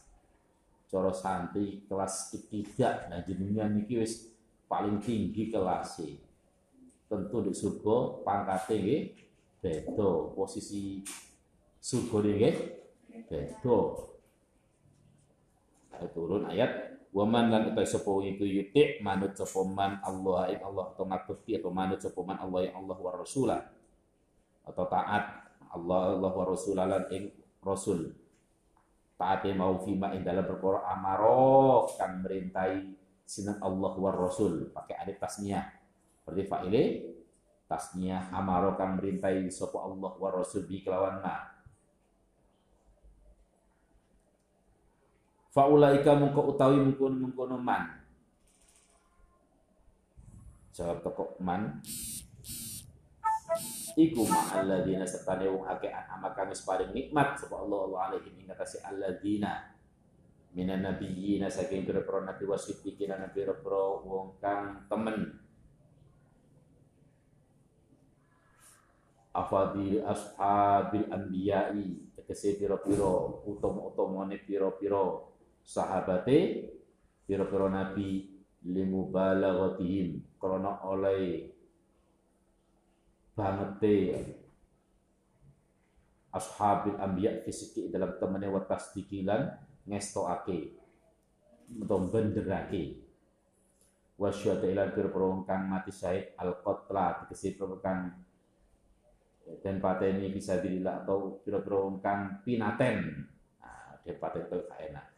coro 0.86 1.10
santri 1.10 1.82
kelas 1.90 2.30
ketiga. 2.30 3.10
Nah 3.10 3.26
jenengan 3.26 3.74
niki 3.74 3.98
wis 3.98 4.30
paling 4.70 5.02
tinggi 5.02 5.50
kelas 5.50 6.06
tentu 7.10 7.36
di 7.42 7.50
surga 7.50 8.22
pangkatnya 8.22 8.78
nggih 8.78 9.02
beda. 9.58 10.38
Posisi 10.38 11.02
surga 11.82 12.16
nggih 12.22 12.56
beda. 13.26 13.78
Ayat 15.94 16.10
turun 16.14 16.46
ayat 16.46 16.93
Waman 17.14 17.46
lan 17.46 17.62
utai 17.70 17.86
sapa 17.86 18.10
iku 18.26 18.42
yuti 18.42 18.98
manut 18.98 19.38
sapa 19.38 19.62
man 19.62 20.02
Allah 20.02 20.50
ing 20.50 20.60
Allah 20.66 20.90
atau 20.90 21.06
ngabekti 21.06 21.62
atau 21.62 21.70
manut 21.70 22.02
sapa 22.02 22.18
man 22.26 22.42
Allah 22.42 22.66
ing 22.66 22.74
Allah 22.74 22.96
wa 22.98 23.12
rasulah. 23.14 23.62
Atau 24.66 24.84
taat 24.90 25.24
Allah 25.70 26.18
Allah 26.18 26.32
wa 26.34 26.44
rasulah 26.44 26.84
lan 26.90 27.06
ing 27.14 27.30
rasul. 27.62 28.10
Taate 29.14 29.54
mau 29.54 29.78
fima 29.78 30.10
ing 30.10 30.26
dalam 30.26 30.42
perkara 30.42 30.90
amaro 30.90 31.86
kang 31.94 32.18
merintai 32.26 33.04
sinan 33.24 33.56
Allah 33.64 33.92
war 33.96 34.14
Rasul 34.14 34.68
pakai 34.70 35.00
alif 35.00 35.16
tasniyah 35.16 35.64
berarti 36.28 36.44
fa'ile 36.44 36.82
tasniyah 37.64 38.28
amaro 38.36 38.76
kang 38.76 39.00
merintai 39.00 39.48
sapa 39.48 39.80
Allah 39.80 40.12
war 40.20 40.36
Rasul 40.36 40.68
bi 40.68 40.84
kelawan 40.84 41.24
ma 41.24 41.53
faulaika 45.54 46.18
mungko 46.18 46.50
utawi 46.50 46.82
mungkon 46.82 47.14
mungkono 47.22 47.54
man. 47.54 48.02
Jawab 50.74 51.06
teko 51.06 51.38
man. 51.38 51.78
Iku 53.94 54.26
ma'alladzina 54.26 55.06
sertane 55.06 55.46
wong 55.46 55.62
akeh 55.70 55.86
an'ama 55.86 56.34
kami 56.34 56.58
paring 56.58 56.90
nikmat 56.90 57.38
sapa 57.38 57.62
Allah 57.62 57.86
Allah 57.86 58.00
alaihim 58.10 58.42
ing 58.42 58.50
atase 58.50 58.82
alladzina. 58.82 59.70
Minan 60.58 60.82
nabiyina 60.82 61.46
saking 61.46 61.86
pira-pira 61.86 62.26
nabi 62.26 62.42
wasiddiqin 62.50 63.14
lan 63.14 63.30
pira-pira 63.30 64.02
wong 64.02 64.34
kang 64.42 64.82
temen. 64.90 65.38
Afadil 69.30 70.02
ashabil 70.02 71.06
anbiya'i 71.06 72.10
tegese 72.18 72.58
pira-pira 72.58 73.46
utama-utamane 73.46 74.42
pira-pira 74.42 75.33
sahabate 75.64 76.68
pira-pira 77.24 77.72
nabi 77.72 78.28
limubalaghatihim 78.64 80.20
krana 80.36 80.84
oleh 80.84 81.48
bangete 83.32 83.96
ashabil 86.30 87.00
anbiya 87.00 87.40
fisiki 87.42 87.88
dalam 87.88 88.20
temene 88.20 88.46
wa 88.52 88.60
tasdiqilan 88.60 89.56
ngestokake 89.88 90.76
utawa 91.80 92.12
benderake 92.12 93.00
wa 94.20 94.28
syuhada 94.28 94.68
ila 94.68 94.92
pir 94.92 95.08
kang 95.48 95.62
mati 95.66 95.90
syahid 95.90 96.36
al 96.36 96.60
qatla 96.60 97.24
tegese 97.24 97.56
kang 97.80 98.12
dan 99.60 99.76
pateni 99.76 100.32
bisa 100.32 100.56
dililah 100.56 101.04
atau 101.04 101.36
pira-pira 101.44 102.00
pinaten. 102.40 102.96
Nah 103.60 104.00
dia 104.00 104.16
paten 104.16 104.48
enak 104.48 105.13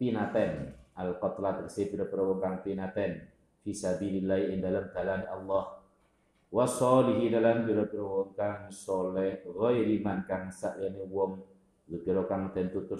pinaten. 0.00 0.72
Al 0.96 1.20
qatla 1.20 1.60
tegese 1.60 1.92
pira-pira 1.92 2.24
kang 2.40 2.64
pinaten. 2.64 3.20
Bisa 3.60 4.00
dililah 4.00 4.40
ing 4.48 4.64
dalam 4.64 4.88
dalan 4.96 5.28
Allah. 5.28 5.84
Wasolihi 6.48 7.28
dalam 7.28 7.68
pira-pira 7.68 8.32
kang 8.32 8.72
soleh 8.72 9.44
ghairi 9.44 10.00
man 10.00 10.24
kang 10.24 10.48
sakjane 10.48 11.04
wong. 11.04 11.44
Lukiro 11.92 12.24
kang 12.24 12.48
den 12.56 12.72
tutur 12.72 12.96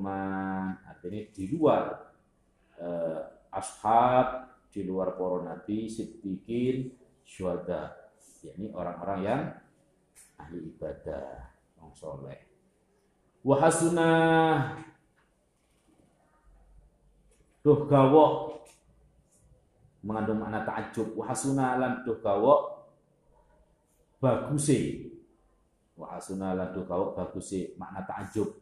man? 0.00 0.80
Artinya 0.88 1.20
di 1.28 1.44
luar 1.52 1.84
eh, 2.80 3.20
ashab 3.52 4.48
di 4.72 4.86
luar 4.86 5.18
para 5.18 5.44
nabi 5.44 5.90
siddiqin 5.90 6.96
syuhada. 7.26 8.08
Yakni 8.46 8.70
orang-orang 8.70 9.20
yang 9.26 9.42
ahli 10.38 10.70
ibadah 10.70 11.50
orang 11.82 11.94
soleh. 11.98 12.38
Wahasuna 13.42 14.10
duh 17.64 17.86
gawa 17.86 18.54
mengandung 20.04 20.40
makna 20.42 20.62
takjub. 20.62 21.14
Wahasuna 21.18 21.78
lan 21.78 21.92
duh 22.06 22.18
bagusi 24.18 25.08
wa 25.98 26.14
hasuna 26.14 26.54
lan 26.54 26.70
kau 26.86 27.14
bagus 27.18 27.50
sih 27.50 27.74
makna 27.74 28.06
ta'ajub 28.06 28.54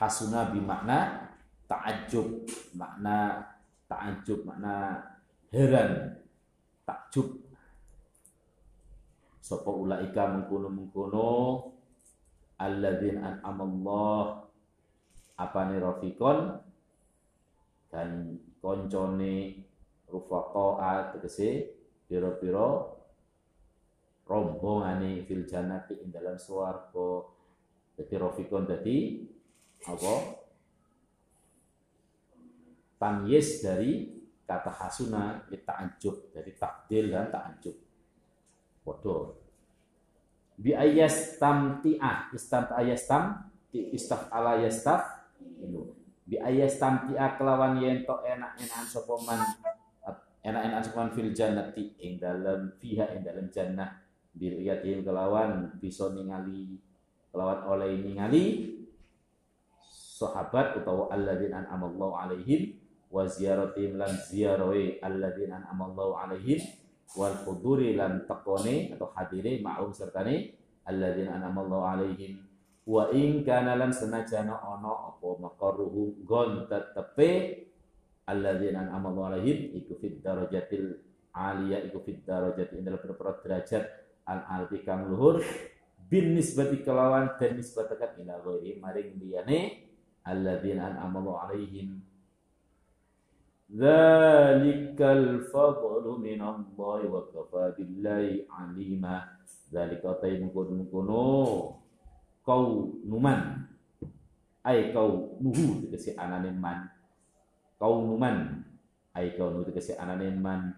hasuna 0.00 0.48
bi 0.48 0.64
makna 0.64 1.28
ta'ajub 1.68 2.48
makna 2.72 3.44
ta'ajub 3.84 4.48
makna 4.48 5.04
heran. 5.52 6.16
Takjub. 6.88 7.38
Sapa 9.44 9.70
ulaika 9.70 10.26
mengkono-mengkono. 10.30 11.28
Alladzin 12.60 13.20
an'amallah. 13.20 14.46
Apane 15.38 15.80
rafiqon 15.80 16.60
dan 17.90 18.38
koncone 18.62 19.66
rufaqa 20.06 21.14
tegese 21.14 21.74
pira-pira 22.06 22.86
rombongane 24.26 25.26
fil 25.26 25.42
jannati 25.42 25.98
ing 25.98 26.14
dalam 26.14 26.38
swarga. 26.38 27.26
Dadi 27.98 28.14
rafiqon 28.16 28.64
dadi 28.64 28.98
apa? 29.84 30.14
Tamyiz 32.96 33.60
dari 33.60 34.20
kata 34.50 34.70
hasuna 34.74 35.46
ta'ajub 35.46 36.34
dari 36.34 36.50
takdil 36.58 37.14
dan 37.14 37.30
ta'ajub 37.30 37.76
padha 38.82 39.30
bi 40.58 40.74
ayas 40.74 41.38
tamti'ah 41.38 42.34
istam 42.34 42.66
ayas 42.74 43.06
tam 43.06 43.46
istaf 43.70 44.26
ala 44.34 44.58
yastaf 44.58 45.30
bi 46.30 46.38
ayas 46.38 46.78
tamti'ah 46.78 47.34
kelawan 47.34 47.82
yen 47.82 48.06
to 48.06 48.14
enak-enakan 48.22 48.86
sapa 48.86 49.14
man? 49.26 49.42
Enak-enakan 50.46 50.84
sapa 50.86 51.10
fil 51.10 51.34
jannati 51.34 51.98
ing 51.98 52.22
dalam 52.22 52.70
fiha 52.78 53.10
ing 53.18 53.26
dalam 53.26 53.50
jannah. 53.50 53.98
Biriyatihim 54.30 55.02
kelawan 55.02 55.74
bisa 55.82 56.14
ningali 56.14 56.78
kelawan 57.34 57.66
oleh 57.66 57.98
ningali 57.98 58.78
sahabat 59.90 60.78
utawa 60.78 61.10
alladzina 61.10 61.66
an'amallahu 61.66 62.14
alaihim 62.14 62.78
wa 63.10 63.26
ziyaratihim 63.26 63.98
lan 63.98 64.14
ziarahi 64.14 65.02
alladzina 65.02 65.66
an'amallahu 65.66 66.14
alaihim 66.14 66.62
wal 67.18 67.34
huduri 67.42 67.98
lan 67.98 68.22
tekone 68.22 68.94
atau 68.94 69.10
hadire 69.18 69.58
ma'um 69.58 69.90
sertane 69.90 70.54
alladzina 70.86 71.42
an'amallahu 71.42 71.82
alaihim 71.82 72.38
wa 72.90 73.06
in 73.14 73.46
kana 73.46 73.78
lan 73.78 73.94
senajana 73.94 74.58
ana 74.58 75.14
apa 75.14 75.28
maqarruhu 75.38 76.26
gon 76.26 76.66
tetepe 76.66 77.30
alladzina 78.26 78.82
an'amallahu 78.82 79.30
alaihim 79.30 79.78
iku 79.78 79.94
fid 79.94 80.18
darajatil 80.18 80.98
aliyah 81.30 81.86
iku 81.86 82.02
fid 82.02 82.26
darajati 82.26 82.82
indal 82.82 82.98
derajat 82.98 83.86
al 84.26 84.42
alti 84.50 84.82
kang 84.82 85.06
luhur 85.06 85.38
bin 86.10 86.34
nisbati 86.34 86.82
kelawan 86.82 87.38
dan 87.38 87.54
nisbatakan 87.54 88.18
ila 88.26 88.42
ghairi 88.42 88.82
maring 88.82 89.14
liyane 89.22 89.86
alladzina 90.26 90.90
an'amallahu 90.90 91.38
alaihim. 91.46 92.02
Zalikal 93.70 95.46
fadlu 95.46 96.18
min 96.18 96.42
Allah 96.42 97.06
wa 97.06 97.22
kafa 97.30 97.78
billahi 97.78 98.50
alima. 98.50 99.38
Zalika 99.70 100.18
tay 100.18 100.42
mungkun 100.42 100.82
mungkuno 100.82 101.78
kau 102.50 102.98
numan. 103.06 103.62
Ai 104.66 104.90
kau 104.90 105.38
nuhu 105.38 105.86
tegese 105.86 106.18
anane 106.18 106.50
man. 106.50 106.90
Kau 107.78 108.02
numan. 108.02 108.66
Ai 109.14 109.38
kau 109.38 109.54
nuhu 109.54 109.70
tegese 109.70 109.94
anane 109.94 110.34
man. 110.34 110.74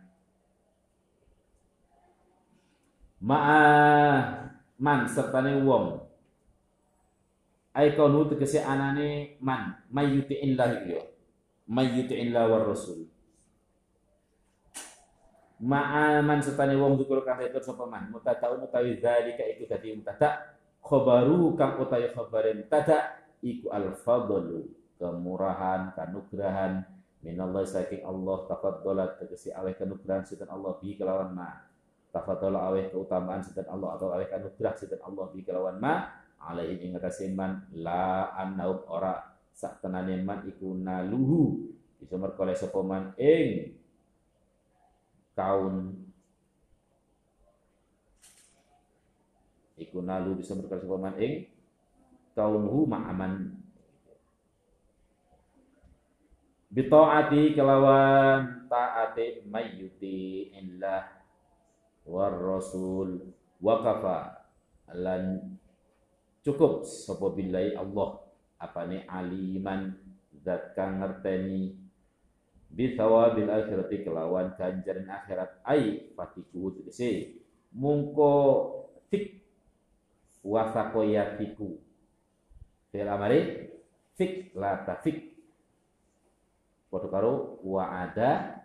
Ma'a 3.25 3.63
man 4.77 5.09
sertane 5.09 5.65
wong. 5.65 6.05
Ai 7.73 7.97
kau 7.97 8.13
nuhu 8.13 8.37
tegese 8.37 8.61
anane 8.61 9.41
man. 9.41 9.81
Mayyuti 9.89 10.45
illahi 10.45 10.93
yo 10.93 11.01
mayyuti'illah 11.73 12.45
war 12.53 12.69
rasul 12.69 13.07
ma'aman 15.63 16.43
setane 16.43 16.75
wong 16.75 16.99
dukur 16.99 17.23
kang 17.23 17.39
itu 17.39 17.63
sapa 17.63 17.87
man 17.87 18.11
mutataun 18.11 18.67
utawi 18.67 18.99
zalika 18.99 19.47
iku 19.47 19.71
dadi 19.71 19.95
mutada 19.95 20.59
khabaru 20.83 21.55
kang 21.55 21.79
utawi 21.79 22.11
khabaren 22.11 22.67
tada 22.67 23.23
iku 23.41 23.71
al 23.71 23.95
fadlu 23.95 24.69
kemurahan 25.03 25.91
kanugrahan. 25.99 26.87
Minallah 27.23 27.63
saking 27.63 28.03
Allah 28.03 28.51
tafaddalat 28.51 29.19
tegesi 29.23 29.55
aweh 29.55 29.79
kanugrahan 29.79 30.27
sinten 30.27 30.51
Allah 30.51 30.75
bi 30.83 30.99
kelawan 30.99 31.31
ma. 31.35 31.55
Tafaddala 32.11 32.67
aweh 32.71 32.91
keutamaan 32.91 33.43
sinten 33.43 33.67
Allah 33.71 33.95
atau 33.95 34.11
aweh 34.11 34.27
kanugrah 34.27 34.75
sinten 34.75 34.99
Allah 35.03 35.31
bi 35.31 35.47
kelawan 35.47 35.79
ma. 35.79 36.23
Alaihi 36.43 36.91
ing 36.91 36.99
man 37.39 37.71
la 37.79 38.35
annaum 38.35 38.83
ora 38.91 39.23
sak 39.55 39.79
tenane 39.79 40.19
man 40.19 40.43
iku 40.51 40.75
naluhu. 40.75 41.71
Bisa 42.03 42.19
merkoleh 42.19 42.59
sapa 42.59 42.83
man 42.83 43.15
ing 43.15 43.79
kaun 45.39 46.02
iku 49.77 50.05
nalu 50.05 50.41
bisa 50.41 50.53
merkoleh 50.57 50.83
sapa 50.85 50.97
man 50.99 51.15
ing 51.21 51.49
kaunhu 52.37 52.89
ma'aman. 52.89 53.61
Bitaati 56.73 57.53
kelawan 57.53 58.65
taati 58.73 59.45
mayyuti 59.45 60.49
illah 60.57 61.05
war 62.09 62.33
rasul 62.33 63.37
waqafa. 63.61 64.49
Lan 64.97 65.57
cukup 66.41 66.89
sapa 66.89 67.29
billahi 67.33 67.77
Allah 67.77 68.25
apa 68.57 68.81
nih 68.89 69.05
aliman 69.05 69.93
zat 70.41 70.73
kang 70.73 71.05
ngerteni. 71.05 71.77
Bi 72.73 72.97
thawabil 72.97 73.53
akhirati 73.53 74.01
kelawan 74.01 74.57
ganjaran 74.57 75.05
akhirat. 75.13 75.61
Ai 75.69 76.09
fatiku 76.17 76.73
tegese. 76.73 77.37
Mungko 77.77 78.33
tik 79.13 79.42
wasako 80.43 81.07
yatiku 81.07 81.79
fil 82.91 83.09
amari 83.09 83.71
fik 84.19 84.55
la 84.59 84.83
tafik 84.83 85.39
padha 86.91 87.09
karo 87.09 87.63
wa 87.65 88.05
ada 88.05 88.61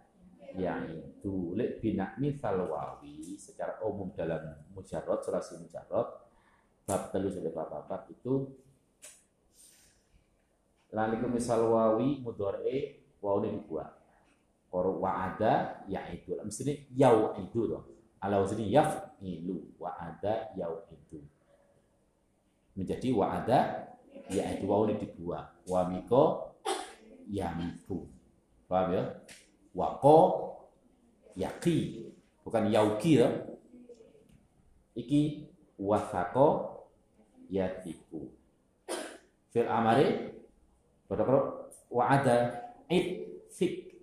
yang 0.58 0.90
itu 0.90 1.54
lek 1.54 1.80
misal 2.18 2.66
wawi 2.68 3.38
secara 3.38 3.78
umum 3.86 4.10
dalam 4.12 4.42
mujarrad 4.74 5.22
surasi 5.22 5.62
mujarrad 5.62 6.08
bab 6.84 7.02
telu 7.14 7.30
sampai 7.30 7.54
bab 7.54 8.04
itu 8.10 8.52
Laliku 10.96 11.28
misal 11.28 11.68
wawi 11.68 12.24
mudhari 12.24 13.04
wawu 13.20 13.44
ini 13.44 13.60
dua. 13.68 13.92
Koro 14.72 15.00
wa'ada 15.04 15.84
itu. 15.88 16.36
Mesti 16.36 16.92
yau 16.96 17.36
itu 17.40 17.68
dong. 17.68 17.86
Ala 18.24 18.40
wazni 18.40 18.72
yaf'ilu 18.72 19.76
wa'ada 19.80 20.56
yau 20.56 20.88
itu. 20.92 21.20
Menjadi 22.78 23.10
wa'ada 23.10 23.90
itu 24.30 24.66
wawu 24.70 24.86
ini 24.92 25.08
dua. 25.18 25.50
Wa 25.66 25.90
miko 25.90 26.54
yamiku. 27.26 28.06
Paham 28.70 28.94
ya? 28.94 29.04
Wako 29.74 30.18
yaki. 31.34 32.08
Bukan 32.46 32.70
yauki 32.70 33.20
ya. 33.20 33.28
Iki 34.94 35.50
wasako 35.82 36.78
yatiku. 37.50 38.30
Fil 39.50 39.68
amari 39.68 40.38
Padahal 41.08 41.72
wa 41.88 42.04
ada 42.04 42.68
it 42.92 43.24
fik. 43.56 43.96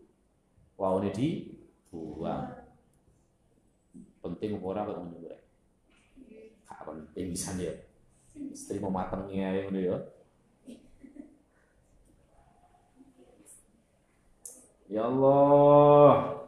Wow 0.80 1.04
ini 1.04 1.10
di 1.12 1.28
buang. 1.92 2.48
Penting 4.24 4.56
orang 4.56 4.88
kok 4.88 4.96
ngono 5.04 5.28
rek. 5.28 5.40
Gak 6.64 6.80
penting 6.88 7.26
bisa 7.36 7.52
ya. 7.60 7.76
Istri 8.34 8.82
mau 8.82 8.90
matengnya 8.90 9.54
ya 9.54 9.60
ngono 9.66 9.80
ya. 9.80 9.96
Ya 14.90 15.02
Allah. 15.06 16.42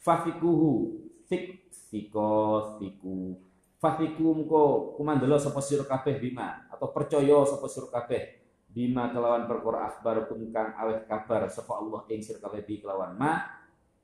Fafikuhu 0.00 1.00
fik 1.28 1.68
fiko 1.92 2.32
fiku 2.80 3.36
Fatiku 3.80 4.36
muko 4.36 4.92
kumandelo 5.00 5.40
sapa 5.40 5.64
sira 5.64 5.88
kabeh 5.88 6.20
bima 6.20 6.68
atau 6.68 6.92
percaya 6.92 7.48
sapa 7.48 7.64
sira 7.64 7.88
kabeh 7.88 8.36
bima 8.68 9.08
kelawan 9.08 9.48
perkara 9.48 9.88
akhbar 9.88 10.28
kang 10.28 10.76
aweh 10.76 11.00
kabar 11.08 11.48
sapa 11.48 11.80
Allah 11.80 12.04
ing 12.12 12.20
sira 12.20 12.44
kabeh 12.44 12.60
bi 12.60 12.84
kelawan 12.84 13.16
ma 13.16 13.40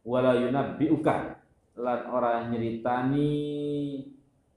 wala 0.00 0.32
yunabbiuka 0.32 1.16
lan 1.76 2.00
ora 2.09 2.48
nyeritani 2.48 3.28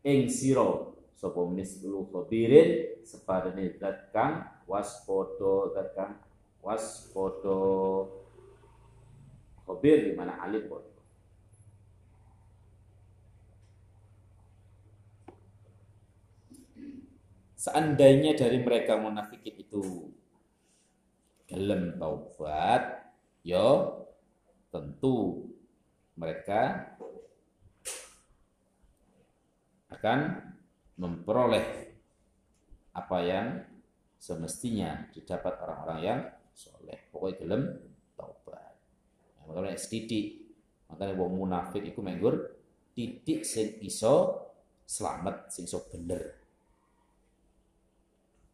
ing 0.04 0.30
sira. 0.30 0.90
Sapa 1.20 1.44
mislu 1.44 2.08
khabirin 2.16 3.04
sepadane 3.04 3.76
zat 3.76 4.08
kang 4.16 4.48
waspada 4.64 5.76
zat 5.76 5.92
kang 5.92 6.16
waspada 6.64 8.08
khabir 9.68 10.08
di 10.08 10.12
mana 10.16 10.40
alim 10.40 10.64
Seandainya 17.60 18.40
dari 18.40 18.64
mereka 18.64 18.96
munafikin 18.96 19.60
itu 19.60 20.08
gelem 21.44 22.00
taubat, 22.00 23.04
yo 23.44 24.00
tentu 24.72 25.44
mereka 26.16 26.96
akan 29.90 30.20
memperoleh 31.00 31.66
apa 32.94 33.18
yang 33.24 33.48
semestinya 34.20 35.08
didapat 35.14 35.58
orang-orang 35.64 36.00
yang 36.04 36.20
soleh. 36.52 37.00
Pokoknya 37.10 37.36
gelem 37.40 37.64
taubat. 38.20 38.76
Ya, 39.38 39.42
makanya 39.48 39.80
setitik. 39.80 40.50
Makanya 40.90 41.14
wong 41.16 41.46
munafik 41.46 41.86
itu 41.86 42.02
menggur 42.02 42.60
titik 43.00 43.48
sing 43.48 43.80
iso 43.80 44.50
selamat 44.90 45.54
sing 45.54 45.70
iso 45.70 45.86
bener 45.86 46.34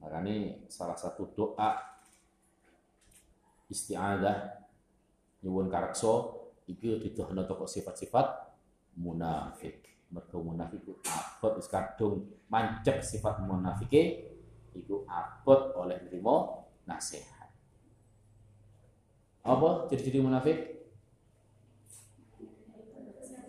makanya 0.04 0.60
salah 0.68 0.94
satu 0.94 1.32
doa 1.32 1.82
isti'adah 3.72 4.38
nyuwun 5.42 5.72
karakso 5.72 6.46
iki 6.68 7.02
didohno 7.02 7.48
toko 7.48 7.66
sifat-sifat 7.66 8.52
munafik 9.00 9.95
mergo 10.16 10.40
munafik 10.40 10.80
itu 10.80 10.96
abot 11.04 11.60
wis 11.60 11.68
kadung 11.68 12.24
mancep 12.48 13.04
sifat 13.04 13.44
munafike 13.44 14.32
iku 14.72 15.04
abot 15.04 15.76
oleh 15.76 16.00
nerima 16.08 16.64
nasihat. 16.88 17.52
Apa 19.44 19.92
jadi-jadi 19.92 20.24
munafik? 20.24 20.58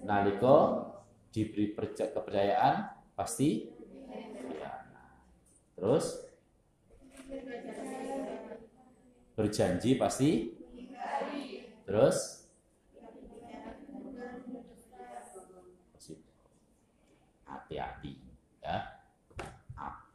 Nalika 0.02 0.86
diberi 1.30 1.70
kepercayaan 1.74 2.74
pasti 3.14 3.70
terus? 5.78 6.26
Berjanji 9.36 10.00
pasti 10.00 10.56
terus 11.86 12.46
hati-hati 17.66 18.14
ya. 18.62 18.78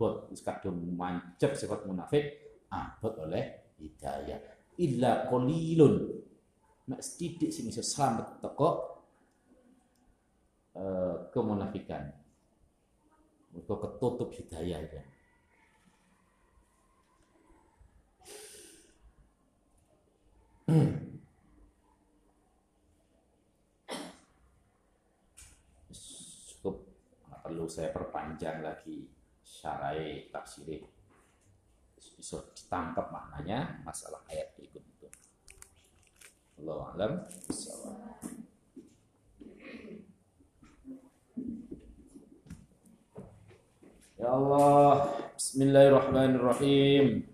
Abot 0.01 0.33
kadung 0.33 0.97
mancep 0.97 1.53
sifat 1.53 1.85
munafik 1.85 2.25
abot 2.73 3.21
oleh 3.21 3.77
hidayah. 3.77 4.41
Illa 4.81 5.29
qalilun. 5.29 6.09
Nek 6.89 7.05
sedidik 7.05 7.53
sing 7.53 7.69
iso 7.69 7.85
selamat 7.85 8.41
teko 8.41 8.69
eh, 10.73 11.29
kemunafikan. 11.29 12.01
Itu 13.53 13.77
ketutup 13.77 14.33
hidayahnya. 14.41 15.05
Cukup 26.49 26.89
nggak 27.29 27.41
perlu 27.45 27.69
saya 27.69 27.93
perpanjang 27.93 28.65
lagi 28.65 29.20
syarai 29.61 30.25
tafsir 30.33 30.81
bisa 32.01 32.41
ditangkap 32.57 33.13
maknanya 33.13 33.77
masalah 33.85 34.25
ayat 34.25 34.49
berikut 34.57 34.81
itu. 34.81 35.05
Allah 36.65 36.85
alam. 36.97 37.13
Ya 44.21 44.29
Allah, 44.29 45.17
Bismillahirrahmanirrahim. 45.37 47.25